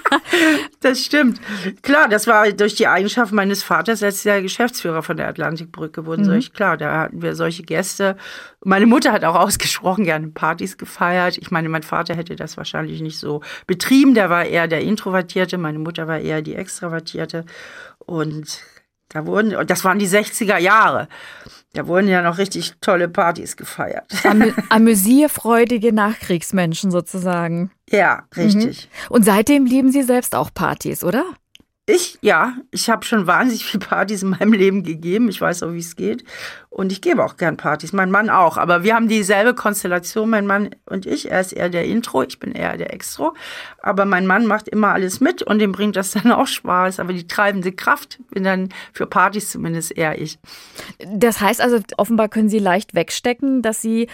das 0.80 1.04
stimmt. 1.04 1.40
Klar, 1.82 2.08
das 2.08 2.26
war 2.26 2.50
durch 2.50 2.74
die 2.74 2.88
Eigenschaft 2.88 3.32
meines 3.32 3.62
Vaters 3.62 4.02
als 4.02 4.24
der 4.24 4.42
Geschäftsführer 4.42 5.04
von 5.04 5.16
der 5.16 5.28
Atlantikbrücke 5.28 6.04
wurden 6.04 6.24
solche, 6.24 6.50
klar, 6.50 6.76
da 6.76 7.02
hatten 7.02 7.22
wir 7.22 7.36
solche 7.36 7.62
Gäste. 7.62 8.16
Meine 8.64 8.86
Mutter 8.86 9.12
hat 9.12 9.24
auch 9.24 9.36
ausgesprochen 9.40 10.04
gerne 10.04 10.26
Partys 10.28 10.78
gefeiert. 10.78 11.38
Ich 11.38 11.52
meine, 11.52 11.68
mein 11.68 11.84
Vater 11.84 12.16
hätte 12.16 12.34
das 12.34 12.56
wahrscheinlich 12.56 13.00
nicht 13.00 13.18
so 13.18 13.40
betrieben. 13.68 14.14
Der 14.14 14.30
war 14.30 14.46
eher 14.46 14.66
der 14.66 14.80
Introvertierte, 14.80 15.56
meine 15.56 15.78
Mutter 15.78 16.08
war 16.08 16.18
eher 16.18 16.42
die 16.42 16.56
Extravertierte. 16.56 17.44
Und 17.98 18.58
da 19.12 19.26
wurden, 19.26 19.54
und 19.54 19.70
das 19.70 19.84
waren 19.84 19.98
die 19.98 20.08
60er 20.08 20.58
Jahre. 20.58 21.08
Da 21.74 21.86
wurden 21.86 22.08
ja 22.08 22.20
noch 22.22 22.38
richtig 22.38 22.74
tolle 22.80 23.08
Partys 23.08 23.56
gefeiert. 23.56 24.04
Amü 24.24 24.52
amüsierfreudige 24.68 25.92
Nachkriegsmenschen 25.92 26.90
sozusagen. 26.90 27.70
Ja, 27.88 28.24
richtig. 28.36 28.90
Und 29.08 29.24
seitdem 29.24 29.64
lieben 29.64 29.90
Sie 29.90 30.02
selbst 30.02 30.34
auch 30.34 30.50
Partys, 30.52 31.02
oder? 31.02 31.24
Ich, 31.84 32.16
ja, 32.20 32.54
ich 32.70 32.88
habe 32.88 33.04
schon 33.04 33.26
wahnsinnig 33.26 33.64
viele 33.64 33.84
Partys 33.84 34.22
in 34.22 34.30
meinem 34.30 34.52
Leben 34.52 34.84
gegeben. 34.84 35.28
Ich 35.28 35.40
weiß 35.40 35.64
auch, 35.64 35.72
wie 35.72 35.80
es 35.80 35.96
geht. 35.96 36.22
Und 36.70 36.92
ich 36.92 37.00
gebe 37.00 37.24
auch 37.24 37.36
gern 37.36 37.56
Partys. 37.56 37.92
Mein 37.92 38.12
Mann 38.12 38.30
auch. 38.30 38.56
Aber 38.56 38.84
wir 38.84 38.94
haben 38.94 39.08
dieselbe 39.08 39.52
Konstellation, 39.52 40.30
mein 40.30 40.46
Mann 40.46 40.70
und 40.86 41.06
ich. 41.06 41.32
Er 41.32 41.40
ist 41.40 41.52
eher 41.52 41.70
der 41.70 41.84
Intro, 41.84 42.22
ich 42.22 42.38
bin 42.38 42.52
eher 42.52 42.76
der 42.76 42.94
Extro. 42.94 43.34
Aber 43.80 44.04
mein 44.04 44.28
Mann 44.28 44.46
macht 44.46 44.68
immer 44.68 44.92
alles 44.92 45.20
mit 45.20 45.42
und 45.42 45.58
dem 45.58 45.72
bringt 45.72 45.96
das 45.96 46.10
dann 46.12 46.30
auch 46.30 46.46
Spaß. 46.46 47.00
Aber 47.00 47.12
die 47.12 47.26
treibende 47.26 47.72
Kraft 47.72 48.20
bin 48.30 48.44
dann 48.44 48.68
für 48.92 49.06
Partys 49.06 49.50
zumindest 49.50 49.96
eher 49.96 50.20
ich. 50.20 50.38
Das 51.04 51.40
heißt 51.40 51.60
also, 51.60 51.80
offenbar 51.96 52.28
können 52.28 52.48
Sie 52.48 52.60
leicht 52.60 52.94
wegstecken, 52.94 53.60
dass 53.60 53.82
Sie 53.82 54.06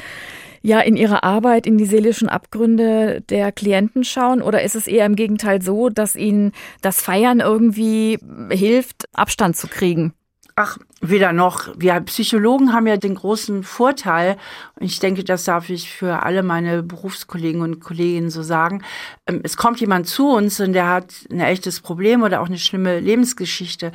ja 0.69 0.81
in 0.81 0.97
Ihrer 0.97 1.25
Arbeit 1.25 1.67
in 1.67 1.79
die 1.79 1.87
seelischen 1.87 2.29
Abgründe 2.29 3.23
der 3.23 3.51
Klienten 3.51 4.05
schauen? 4.05 4.43
Oder 4.43 4.63
ist 4.63 4.77
es 4.77 4.87
eher 4.87 5.07
im 5.07 5.17
Gegenteil 5.17 5.61
so, 5.61 5.89
dass 5.89 6.15
Ihnen 6.15 6.53
das 6.83 7.01
Feiern 7.01 7.41
irgendwie 7.41 8.19
hilft, 8.51 9.09
Abstand 9.13 9.57
zu 9.57 9.67
kriegen? 9.67 10.13
Ach, 10.61 10.77
weder 11.01 11.33
noch. 11.33 11.69
Wir 11.77 12.01
Psychologen 12.01 12.73
haben 12.73 12.89
ja 12.89 12.97
den 12.97 13.15
großen 13.15 13.63
Vorteil, 13.63 14.37
und 14.75 14.87
ich 14.87 14.99
denke, 14.99 15.23
das 15.23 15.45
darf 15.45 15.71
ich 15.71 15.89
für 15.89 16.25
alle 16.25 16.43
meine 16.43 16.83
Berufskollegen 16.83 17.63
und 17.63 17.79
Kolleginnen 17.79 18.31
so 18.31 18.43
sagen. 18.43 18.83
ähm, 19.29 19.41
Es 19.45 19.57
kommt 19.57 19.81
jemand 19.81 20.09
zu 20.09 20.29
uns 20.31 20.59
und 20.59 20.73
der 20.73 20.89
hat 20.89 21.15
ein 21.31 21.39
echtes 21.39 21.81
Problem 21.81 22.25
oder 22.25 22.41
auch 22.41 22.49
eine 22.49 22.59
schlimme 22.59 22.99
Lebensgeschichte. 22.99 23.93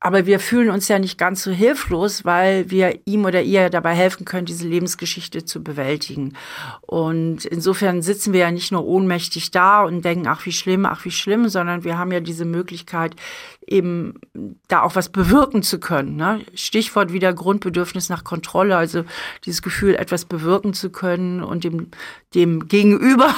Aber 0.00 0.26
wir 0.26 0.38
fühlen 0.38 0.70
uns 0.70 0.86
ja 0.86 1.00
nicht 1.00 1.18
ganz 1.18 1.42
so 1.42 1.50
hilflos, 1.50 2.24
weil 2.24 2.70
wir 2.70 3.00
ihm 3.04 3.24
oder 3.24 3.42
ihr 3.42 3.68
dabei 3.68 3.94
helfen 3.94 4.24
können, 4.24 4.46
diese 4.46 4.66
Lebensgeschichte 4.66 5.44
zu 5.44 5.64
bewältigen. 5.64 6.34
Und 6.82 7.44
insofern 7.44 8.00
sitzen 8.02 8.32
wir 8.32 8.40
ja 8.40 8.50
nicht 8.52 8.70
nur 8.70 8.86
ohnmächtig 8.86 9.50
da 9.50 9.82
und 9.82 10.04
denken, 10.04 10.28
ach 10.28 10.46
wie 10.46 10.52
schlimm, 10.52 10.86
ach 10.86 11.04
wie 11.04 11.10
schlimm, 11.10 11.48
sondern 11.48 11.82
wir 11.82 11.98
haben 11.98 12.12
ja 12.12 12.20
diese 12.20 12.44
Möglichkeit, 12.44 13.16
eben 13.66 14.14
da 14.68 14.82
auch 14.82 14.94
was 14.94 15.08
bewirken 15.08 15.64
zu 15.64 15.80
können. 15.80 16.14
Ne? 16.14 16.42
Stichwort 16.54 17.12
wieder 17.12 17.34
Grundbedürfnis 17.34 18.08
nach 18.08 18.22
Kontrolle, 18.22 18.76
also 18.76 19.04
dieses 19.46 19.62
Gefühl, 19.62 19.96
etwas 19.96 20.26
bewirken 20.26 20.74
zu 20.74 20.90
können 20.90 21.42
und 21.42 21.64
dem, 21.64 21.90
dem 22.34 22.68
Gegenüber 22.68 23.34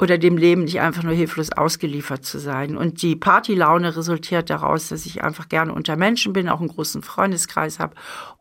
oder 0.00 0.18
dem 0.18 0.36
Leben 0.36 0.64
nicht 0.64 0.80
einfach 0.80 1.04
nur 1.04 1.14
hilflos 1.14 1.52
ausgeliefert 1.52 2.24
zu 2.24 2.38
sein. 2.38 2.76
Und 2.76 3.02
die 3.02 3.14
Partylaune 3.14 3.96
resultiert 3.96 4.50
daraus, 4.50 4.88
dass 4.88 5.06
ich 5.06 5.22
einfach 5.22 5.48
gerne 5.48 5.72
unter 5.72 5.96
Menschen 5.96 6.32
bin, 6.32 6.48
auch 6.48 6.60
einen 6.60 6.68
großen 6.68 7.02
Freundeskreis 7.02 7.78
habe 7.78 7.94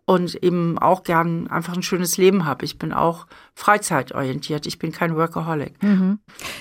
und 0.05 0.35
eben 0.43 0.79
auch 0.79 1.03
gern 1.03 1.47
einfach 1.47 1.75
ein 1.75 1.83
schönes 1.83 2.17
Leben 2.17 2.45
habe. 2.45 2.65
Ich 2.65 2.79
bin 2.79 2.91
auch 2.91 3.27
freizeitorientiert, 3.55 4.65
ich 4.65 4.79
bin 4.79 4.91
kein 4.91 5.15
Workaholic. 5.15 5.73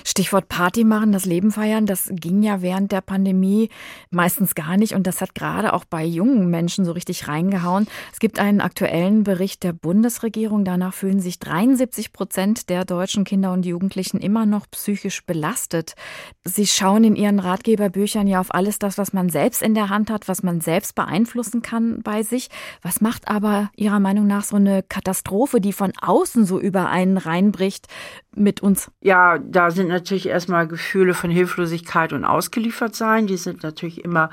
Stichwort 0.05 0.47
Party 0.47 0.83
machen, 0.83 1.11
das 1.11 1.25
Leben 1.25 1.51
feiern, 1.51 1.85
das 1.85 2.09
ging 2.11 2.43
ja 2.43 2.61
während 2.61 2.91
der 2.91 3.01
Pandemie 3.01 3.69
meistens 4.11 4.53
gar 4.53 4.77
nicht 4.77 4.93
und 4.93 5.07
das 5.07 5.19
hat 5.19 5.33
gerade 5.33 5.73
auch 5.73 5.85
bei 5.85 6.03
jungen 6.05 6.49
Menschen 6.49 6.85
so 6.85 6.91
richtig 6.91 7.27
reingehauen. 7.27 7.87
Es 8.11 8.19
gibt 8.19 8.39
einen 8.39 8.61
aktuellen 8.61 9.23
Bericht 9.23 9.63
der 9.63 9.73
Bundesregierung, 9.73 10.65
danach 10.65 10.93
fühlen 10.93 11.19
sich 11.19 11.39
73 11.39 12.13
Prozent 12.13 12.69
der 12.69 12.85
deutschen 12.85 13.23
Kinder 13.23 13.53
und 13.53 13.65
Jugendlichen 13.65 14.19
immer 14.19 14.45
noch 14.45 14.69
psychisch 14.69 15.25
belastet. 15.25 15.95
Sie 16.43 16.67
schauen 16.67 17.03
in 17.03 17.15
ihren 17.15 17.39
Ratgeberbüchern 17.39 18.27
ja 18.27 18.39
auf 18.39 18.53
alles 18.53 18.77
das, 18.77 18.97
was 18.97 19.13
man 19.13 19.29
selbst 19.29 19.61
in 19.63 19.73
der 19.73 19.89
Hand 19.89 20.11
hat, 20.11 20.27
was 20.27 20.43
man 20.43 20.61
selbst 20.61 20.93
beeinflussen 20.93 21.61
kann 21.61 22.01
bei 22.03 22.21
sich. 22.21 22.49
Was 22.81 23.01
macht 23.01 23.27
aber 23.27 23.71
Ihrer 23.75 23.99
Meinung 23.99 24.27
nach 24.27 24.43
so 24.43 24.57
eine 24.57 24.83
Katastrophe, 24.83 25.59
die 25.59 25.73
von 25.73 25.91
außen 25.99 26.45
so 26.45 26.59
über 26.59 26.82
einen 26.87 27.17
reinbricht, 27.17 27.87
mit 28.35 28.61
uns? 28.61 28.91
Ja, 29.01 29.37
da 29.37 29.71
sind 29.71 29.87
natürlich 29.87 30.27
erstmal 30.27 30.67
Gefühle 30.67 31.13
von 31.13 31.29
Hilflosigkeit 31.29 32.13
und 32.13 32.25
Ausgeliefertsein. 32.25 33.27
Die 33.27 33.37
sind 33.37 33.63
natürlich 33.63 34.03
immer 34.03 34.29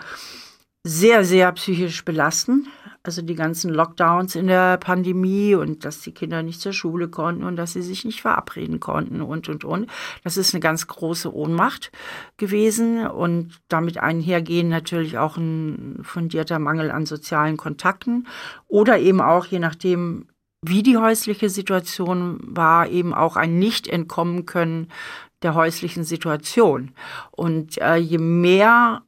sehr, 0.83 1.25
sehr 1.25 1.53
psychisch 1.53 2.05
belastend. 2.05 2.67
Also 3.03 3.23
die 3.23 3.35
ganzen 3.35 3.73
Lockdowns 3.73 4.35
in 4.35 4.47
der 4.47 4.77
Pandemie 4.77 5.55
und 5.55 5.87
dass 5.87 6.03
die 6.03 6.13
Kinder 6.13 6.43
nicht 6.43 6.61
zur 6.61 6.75
Schule 6.75 7.09
konnten 7.09 7.45
und 7.45 7.57
dass 7.57 7.73
sie 7.73 7.81
sich 7.81 8.05
nicht 8.05 8.21
verabreden 8.21 8.79
konnten 8.79 9.23
und, 9.23 9.49
und, 9.49 9.65
und. 9.65 9.91
Das 10.23 10.37
ist 10.37 10.53
eine 10.53 10.61
ganz 10.61 10.87
große 10.87 11.35
Ohnmacht 11.35 11.93
gewesen 12.37 13.07
und 13.07 13.59
damit 13.69 13.99
einhergehen 13.99 14.69
natürlich 14.69 15.17
auch 15.17 15.39
ein 15.39 16.01
fundierter 16.03 16.59
Mangel 16.59 16.91
an 16.91 17.07
sozialen 17.07 17.57
Kontakten 17.57 18.27
oder 18.69 18.99
eben 18.99 19.23
auch, 19.23 19.47
je 19.47 19.61
nachdem, 19.61 20.27
wie 20.63 20.83
die 20.83 20.99
häusliche 20.99 21.49
Situation 21.49 22.39
war, 22.43 22.89
eben 22.89 23.15
auch 23.15 23.37
ein 23.37 23.59
Nicht-Entkommen 23.59 24.47
können 24.47 24.89
der 25.43 25.55
häuslichen 25.55 26.05
Situation. 26.05 26.93
Und 27.31 27.79
äh, 27.79 27.97
je 27.97 28.19
mehr 28.19 29.03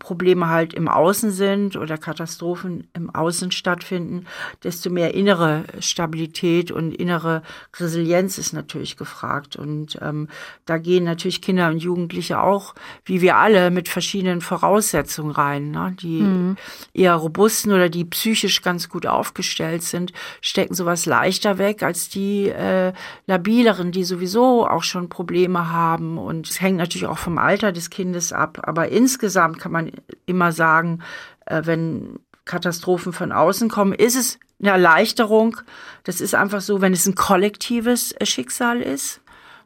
Probleme 0.00 0.48
halt 0.48 0.74
im 0.74 0.88
Außen 0.88 1.30
sind 1.30 1.76
oder 1.76 1.96
Katastrophen 1.96 2.88
im 2.94 3.14
Außen 3.14 3.52
stattfinden, 3.52 4.26
desto 4.64 4.90
mehr 4.90 5.14
innere 5.14 5.64
Stabilität 5.78 6.72
und 6.72 6.92
innere 6.92 7.42
Resilienz 7.76 8.36
ist 8.36 8.52
natürlich 8.52 8.96
gefragt. 8.96 9.54
Und 9.54 9.96
ähm, 10.02 10.28
da 10.66 10.78
gehen 10.78 11.04
natürlich 11.04 11.40
Kinder 11.40 11.68
und 11.68 11.78
Jugendliche 11.78 12.40
auch, 12.40 12.74
wie 13.04 13.20
wir 13.20 13.36
alle, 13.36 13.70
mit 13.70 13.88
verschiedenen 13.88 14.40
Voraussetzungen 14.40 15.30
rein. 15.30 15.70
Ne? 15.70 15.94
Die 16.00 16.22
mhm. 16.22 16.56
eher 16.92 17.14
robusten 17.14 17.72
oder 17.72 17.88
die 17.88 18.04
psychisch 18.04 18.62
ganz 18.62 18.88
gut 18.88 19.06
aufgestellt 19.06 19.84
sind, 19.84 20.12
stecken 20.40 20.74
sowas 20.74 21.06
leichter 21.06 21.58
weg 21.58 21.84
als 21.84 22.08
die 22.08 22.48
äh, 22.48 22.92
labileren, 23.28 23.92
die 23.92 24.04
sowieso 24.04 24.66
auch 24.66 24.82
schon 24.82 25.08
Probleme 25.08 25.70
haben. 25.70 26.18
Und 26.18 26.50
es 26.50 26.60
hängt 26.60 26.78
natürlich 26.78 27.06
auch 27.06 27.18
vom 27.18 27.38
Alter 27.38 27.70
des 27.70 27.90
Kindes 27.90 28.32
ab. 28.32 28.58
Aber 28.64 28.88
insgesamt 28.88 29.60
kann 29.60 29.70
man 29.70 29.83
immer 30.26 30.52
sagen, 30.52 31.00
äh, 31.46 31.62
wenn 31.64 32.18
Katastrophen 32.44 33.12
von 33.12 33.32
außen 33.32 33.68
kommen, 33.68 33.92
ist 33.92 34.16
es 34.16 34.38
eine 34.60 34.70
Erleichterung. 34.70 35.56
Das 36.04 36.20
ist 36.20 36.34
einfach 36.34 36.60
so, 36.60 36.80
wenn 36.80 36.92
es 36.92 37.06
ein 37.06 37.14
kollektives 37.14 38.12
äh, 38.12 38.26
Schicksal 38.26 38.80
ist. 38.80 39.20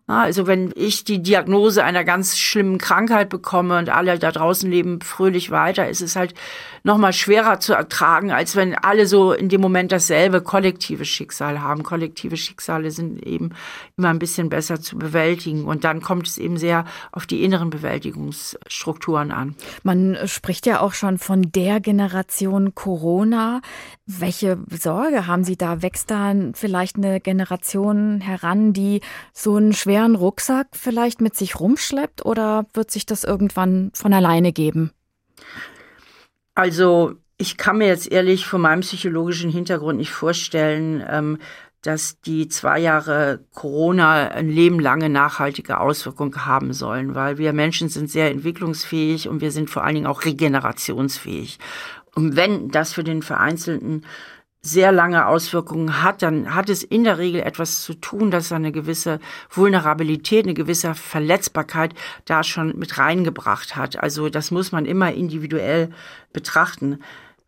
Also 0.09 0.47
wenn 0.47 0.73
ich 0.75 1.05
die 1.05 1.23
Diagnose 1.23 1.85
einer 1.85 2.03
ganz 2.03 2.39
schlimmen 2.39 2.79
Krankheit 2.79 3.29
bekomme 3.29 3.79
und 3.79 3.91
alle 3.91 4.19
da 4.19 4.33
draußen 4.33 4.71
leben 4.71 5.03
fröhlich 5.03 5.51
weiter, 5.51 5.87
ist 5.87 6.01
es 6.01 6.17
halt 6.17 6.33
noch 6.83 6.97
mal 6.97 7.13
schwerer 7.13 7.61
zu 7.61 7.75
ertragen, 7.75 8.31
als 8.33 8.57
wenn 8.57 8.75
alle 8.75 9.07
so 9.07 9.33
in 9.33 9.51
dem 9.51 9.61
Moment 9.61 9.93
dasselbe 9.93 10.41
kollektive 10.41 11.05
Schicksal 11.05 11.61
haben. 11.61 11.83
Kollektive 11.83 12.39
Schicksale 12.39 12.91
sind 12.91 13.23
eben 13.27 13.51
immer 13.99 14.09
ein 14.09 14.19
bisschen 14.19 14.49
besser 14.49 14.81
zu 14.81 14.97
bewältigen 14.97 15.67
und 15.67 15.85
dann 15.85 16.01
kommt 16.01 16.27
es 16.27 16.39
eben 16.39 16.57
sehr 16.57 16.87
auf 17.13 17.27
die 17.27 17.45
inneren 17.45 17.69
Bewältigungsstrukturen 17.69 19.31
an. 19.31 19.57
Man 19.83 20.17
spricht 20.25 20.65
ja 20.65 20.81
auch 20.81 20.95
schon 20.95 21.19
von 21.19 21.53
der 21.53 21.81
Generation 21.81 22.75
Corona. 22.75 23.61
Welche 24.11 24.57
Sorge 24.71 25.27
haben 25.27 25.45
Sie 25.45 25.59
da? 25.59 25.83
Wächst 25.83 26.11
da 26.11 26.35
vielleicht 26.55 26.97
eine 26.97 27.21
Generation 27.21 28.23
heran, 28.23 28.73
die 28.73 29.03
so 29.35 29.57
einen 29.57 29.75
schweren 29.75 30.15
Rucksack 30.15 30.69
vielleicht 30.73 31.21
mit 31.21 31.37
sich 31.37 31.61
rumschleppt 31.61 32.25
oder 32.25 32.65
wird 32.73 32.91
sich 32.91 33.05
das 33.05 33.23
irgendwann 33.23 33.91
von 33.93 34.15
alleine 34.15 34.55
geben? 34.55 34.93
Also 36.55 37.17
ich 37.37 37.59
kann 37.59 37.77
mir 37.77 37.89
jetzt 37.89 38.11
ehrlich 38.11 38.47
von 38.47 38.63
meinem 38.63 38.81
psychologischen 38.81 39.51
Hintergrund 39.51 39.99
nicht 39.99 40.11
vorstellen, 40.11 41.05
ähm, 41.07 41.39
dass 41.83 42.21
die 42.23 42.49
zwei 42.49 42.81
Jahre 42.81 43.45
Corona 43.55 44.29
ein 44.29 44.49
Leben 44.49 44.81
lange 44.81 45.09
nachhaltige 45.09 45.79
Auswirkungen 45.79 46.45
haben 46.45 46.73
sollen, 46.73 47.15
weil 47.15 47.39
wir 47.39 47.53
Menschen 47.53 47.89
sind 47.89 48.11
sehr 48.11 48.31
entwicklungsfähig 48.31 49.29
und 49.29 49.41
wir 49.41 49.53
sind 49.53 49.71
vor 49.71 49.85
allen 49.85 49.95
Dingen 49.95 50.07
auch 50.07 50.25
regenerationsfähig. 50.25 51.59
Und 52.19 52.35
wenn 52.35 52.69
das 52.69 52.95
für 52.95 53.05
den 53.05 53.23
Vereinzelten 53.23 54.05
sehr 54.61 54.91
lange 54.91 55.27
Auswirkungen 55.27 56.03
hat, 56.03 56.21
dann 56.21 56.53
hat 56.53 56.69
es 56.69 56.83
in 56.83 57.05
der 57.05 57.17
Regel 57.17 57.41
etwas 57.41 57.85
zu 57.85 57.95
tun, 57.95 58.33
dass 58.33 58.51
eine 58.51 58.73
gewisse 58.73 59.21
Vulnerabilität, 59.49 60.45
eine 60.45 60.55
gewisse 60.55 60.97
Verletzbarkeit 60.97 61.95
da 62.25 62.43
schon 62.43 62.77
mit 62.77 62.99
reingebracht 62.99 63.77
hat. 63.77 64.03
Also 64.03 64.31
das 64.31 64.51
muss 64.51 64.73
man 64.73 64.85
immer 64.85 65.13
individuell 65.13 65.91
betrachten. 66.33 66.99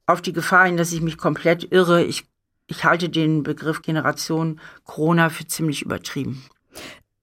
Auf 0.07 0.23
die 0.23 0.33
Gefahr 0.33 0.67
hin, 0.67 0.77
dass 0.77 0.93
ich 0.93 1.01
mich 1.01 1.19
komplett 1.19 1.73
irre, 1.73 2.05
ich, 2.05 2.27
ich 2.69 2.85
halte 2.85 3.09
den 3.09 3.43
Begriff 3.43 3.83
Generation 3.83 4.61
Corona 4.85 5.31
für 5.31 5.49
ziemlich 5.49 5.83
übertrieben. 5.83 6.45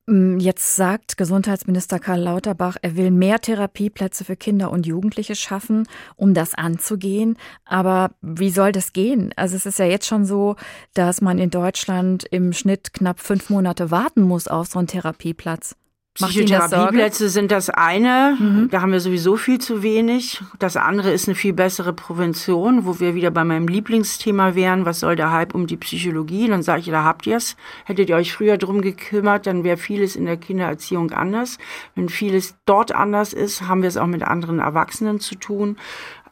Mm, 0.10 0.40
jetzt 0.40 0.78
sagt 0.78 1.18
Gesundheitsminister 1.18 2.00
Karl 2.00 2.22
Lauterbach, 2.22 2.78
er 2.82 2.96
will 2.96 3.12
mehr 3.12 3.40
Therapieplätze 3.42 4.24
für 4.24 4.38
Kinder 4.38 4.72
und 4.72 4.86
Jugendliche 4.86 5.36
schaffen, 5.36 5.86
um 6.16 6.34
das 6.34 6.54
anzugehen. 6.56 7.38
Aber 7.66 8.12
wie 8.22 8.50
soll 8.50 8.72
das 8.72 8.94
gehen? 8.94 9.34
Also 9.36 9.58
es 9.58 9.66
ist 9.66 9.80
ja 9.80 9.86
jetzt 9.86 10.08
schon 10.08 10.26
so, 10.26 10.56
dass 10.94 11.20
man 11.20 11.40
in 11.40 11.50
Deutschland 11.50 12.24
im 12.24 12.54
Schnitt 12.54 12.94
knapp 12.94 13.20
fünf 13.20 13.50
Monate 13.50 13.92
warten 13.92 14.22
muss 14.22 14.48
auf 14.48 14.68
so 14.68 14.80
einen 14.80 14.88
Therapieplatz. 14.88 15.76
Psychotherapieplätze 16.18 17.30
sind 17.30 17.52
das 17.52 17.70
eine, 17.70 18.36
mhm. 18.40 18.70
da 18.72 18.82
haben 18.82 18.92
wir 18.92 19.00
sowieso 19.00 19.36
viel 19.36 19.60
zu 19.60 19.84
wenig. 19.84 20.42
Das 20.58 20.76
andere 20.76 21.12
ist 21.12 21.28
eine 21.28 21.36
viel 21.36 21.54
bessere 21.54 21.94
Prävention, 21.94 22.86
wo 22.86 23.00
wir 23.00 23.14
wieder 23.14 23.30
bei 23.30 23.44
meinem 23.44 23.68
Lieblingsthema 23.68 24.56
wären, 24.56 24.86
was 24.86 25.00
soll 25.00 25.16
der 25.16 25.32
Hype 25.32 25.54
um 25.54 25.68
die 25.68 25.78
Psychologie? 25.78 26.48
Dann 26.48 26.64
sage 26.64 26.82
ich, 26.82 26.88
da 26.88 27.04
habt 27.04 27.28
ihr 27.28 27.38
es. 27.38 27.56
Hättet 27.86 28.10
ihr 28.10 28.16
euch 28.16 28.34
früher 28.34 28.58
drum 28.58 28.82
gekümmert, 28.82 29.46
dann 29.46 29.64
wäre 29.64 29.78
vieles 29.78 30.16
in 30.16 30.26
der 30.26 30.38
Kindererziehung 30.38 31.12
anders. 31.12 31.60
Wenn 31.96 32.10
vieles 32.10 32.56
dort 32.66 32.92
anders 32.92 33.34
ist, 33.34 33.68
haben 33.68 33.82
wir 33.82 33.90
es 33.90 33.98
auch 33.98 34.08
mit 34.08 34.24
anderen 34.24 34.60
Erwachsenen 34.60 35.20
zu 35.20 35.36
tun. 35.36 35.78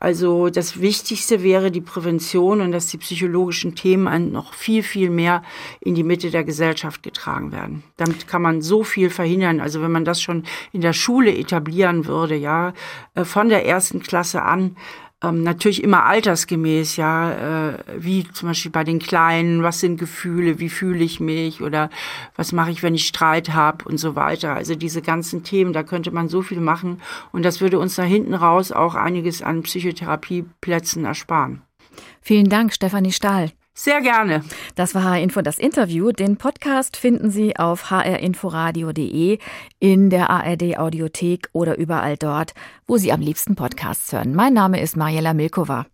Also 0.05 0.51
das 0.51 0.81
Wichtigste 0.81 1.41
wäre 1.41 1.71
die 1.71 1.81
Prävention 1.81 2.61
und 2.61 2.71
dass 2.71 2.85
die 2.85 2.99
psychologischen 2.99 3.73
Themen 3.73 4.31
noch 4.31 4.53
viel, 4.53 4.83
viel 4.83 5.09
mehr 5.09 5.41
in 5.79 5.95
die 5.95 6.03
Mitte 6.03 6.29
der 6.29 6.43
Gesellschaft 6.43 7.01
getragen 7.01 7.51
werden. 7.51 7.81
Damit 7.97 8.27
kann 8.27 8.43
man 8.43 8.61
so 8.61 8.83
viel 8.83 9.09
verhindern. 9.09 9.59
Also 9.59 9.81
wenn 9.81 9.91
man 9.91 10.05
das 10.05 10.21
schon 10.21 10.43
in 10.73 10.81
der 10.81 10.93
Schule 10.93 11.35
etablieren 11.35 12.05
würde, 12.05 12.35
ja, 12.35 12.73
äh, 13.15 13.25
von 13.25 13.49
der 13.49 13.65
ersten 13.65 13.99
Klasse 13.99 14.43
an, 14.43 14.77
ähm, 15.25 15.43
natürlich 15.43 15.83
immer 15.83 16.05
altersgemäß, 16.05 16.95
ja, 16.97 17.69
äh, 17.71 17.77
wie 17.97 18.27
zum 18.31 18.49
Beispiel 18.49 18.71
bei 18.71 18.83
den 18.83 18.99
Kleinen, 18.99 19.63
was 19.63 19.79
sind 19.79 19.97
Gefühle, 19.97 20.59
wie 20.59 20.69
fühle 20.69 21.03
ich 21.03 21.19
mich 21.19 21.61
oder 21.61 21.89
was 22.35 22.51
mache 22.51 22.71
ich, 22.71 22.83
wenn 22.83 22.95
ich 22.95 23.07
Streit 23.07 23.53
habe 23.53 23.85
und 23.85 23.97
so 23.97 24.15
weiter. 24.15 24.53
Also 24.53 24.75
diese 24.75 25.01
ganzen 25.01 25.43
Themen, 25.43 25.73
da 25.73 25.83
könnte 25.83 26.11
man 26.11 26.29
so 26.29 26.41
viel 26.41 26.61
machen 26.61 27.01
und 27.31 27.43
das 27.43 27.61
würde 27.61 27.79
uns 27.79 27.95
da 27.95 28.03
hinten 28.03 28.33
raus 28.33 28.71
auch 28.71 28.95
einiges 28.95 29.41
an 29.41 29.63
Psychotherapieplätzen 29.63 31.05
ersparen. 31.05 31.61
Vielen 32.21 32.49
Dank, 32.49 32.73
Stefanie 32.73 33.11
Stahl. 33.11 33.51
Sehr 33.77 34.01
gerne. 34.01 34.41
Das 34.75 34.95
war 34.95 35.03
HR 35.03 35.19
Info 35.19 35.41
das 35.41 35.59
Interview. 35.59 36.13
Den 36.13 36.37
Podcast 36.37 36.95
finden 36.95 37.29
Sie 37.29 37.57
auf 37.57 37.91
hrinforadio.de, 37.91 39.37
in 39.79 40.09
der 40.09 40.29
ARD 40.29 40.77
Audiothek 40.77 41.49
oder 41.51 41.77
überall 41.77 42.15
dort, 42.15 42.53
wo 42.87 42.95
Sie 42.95 43.11
am 43.11 43.19
liebsten 43.19 43.55
Podcasts 43.55 44.13
hören. 44.13 44.33
Mein 44.33 44.53
Name 44.53 44.79
ist 44.81 44.95
Mariella 44.95 45.33
Milkova. 45.33 45.85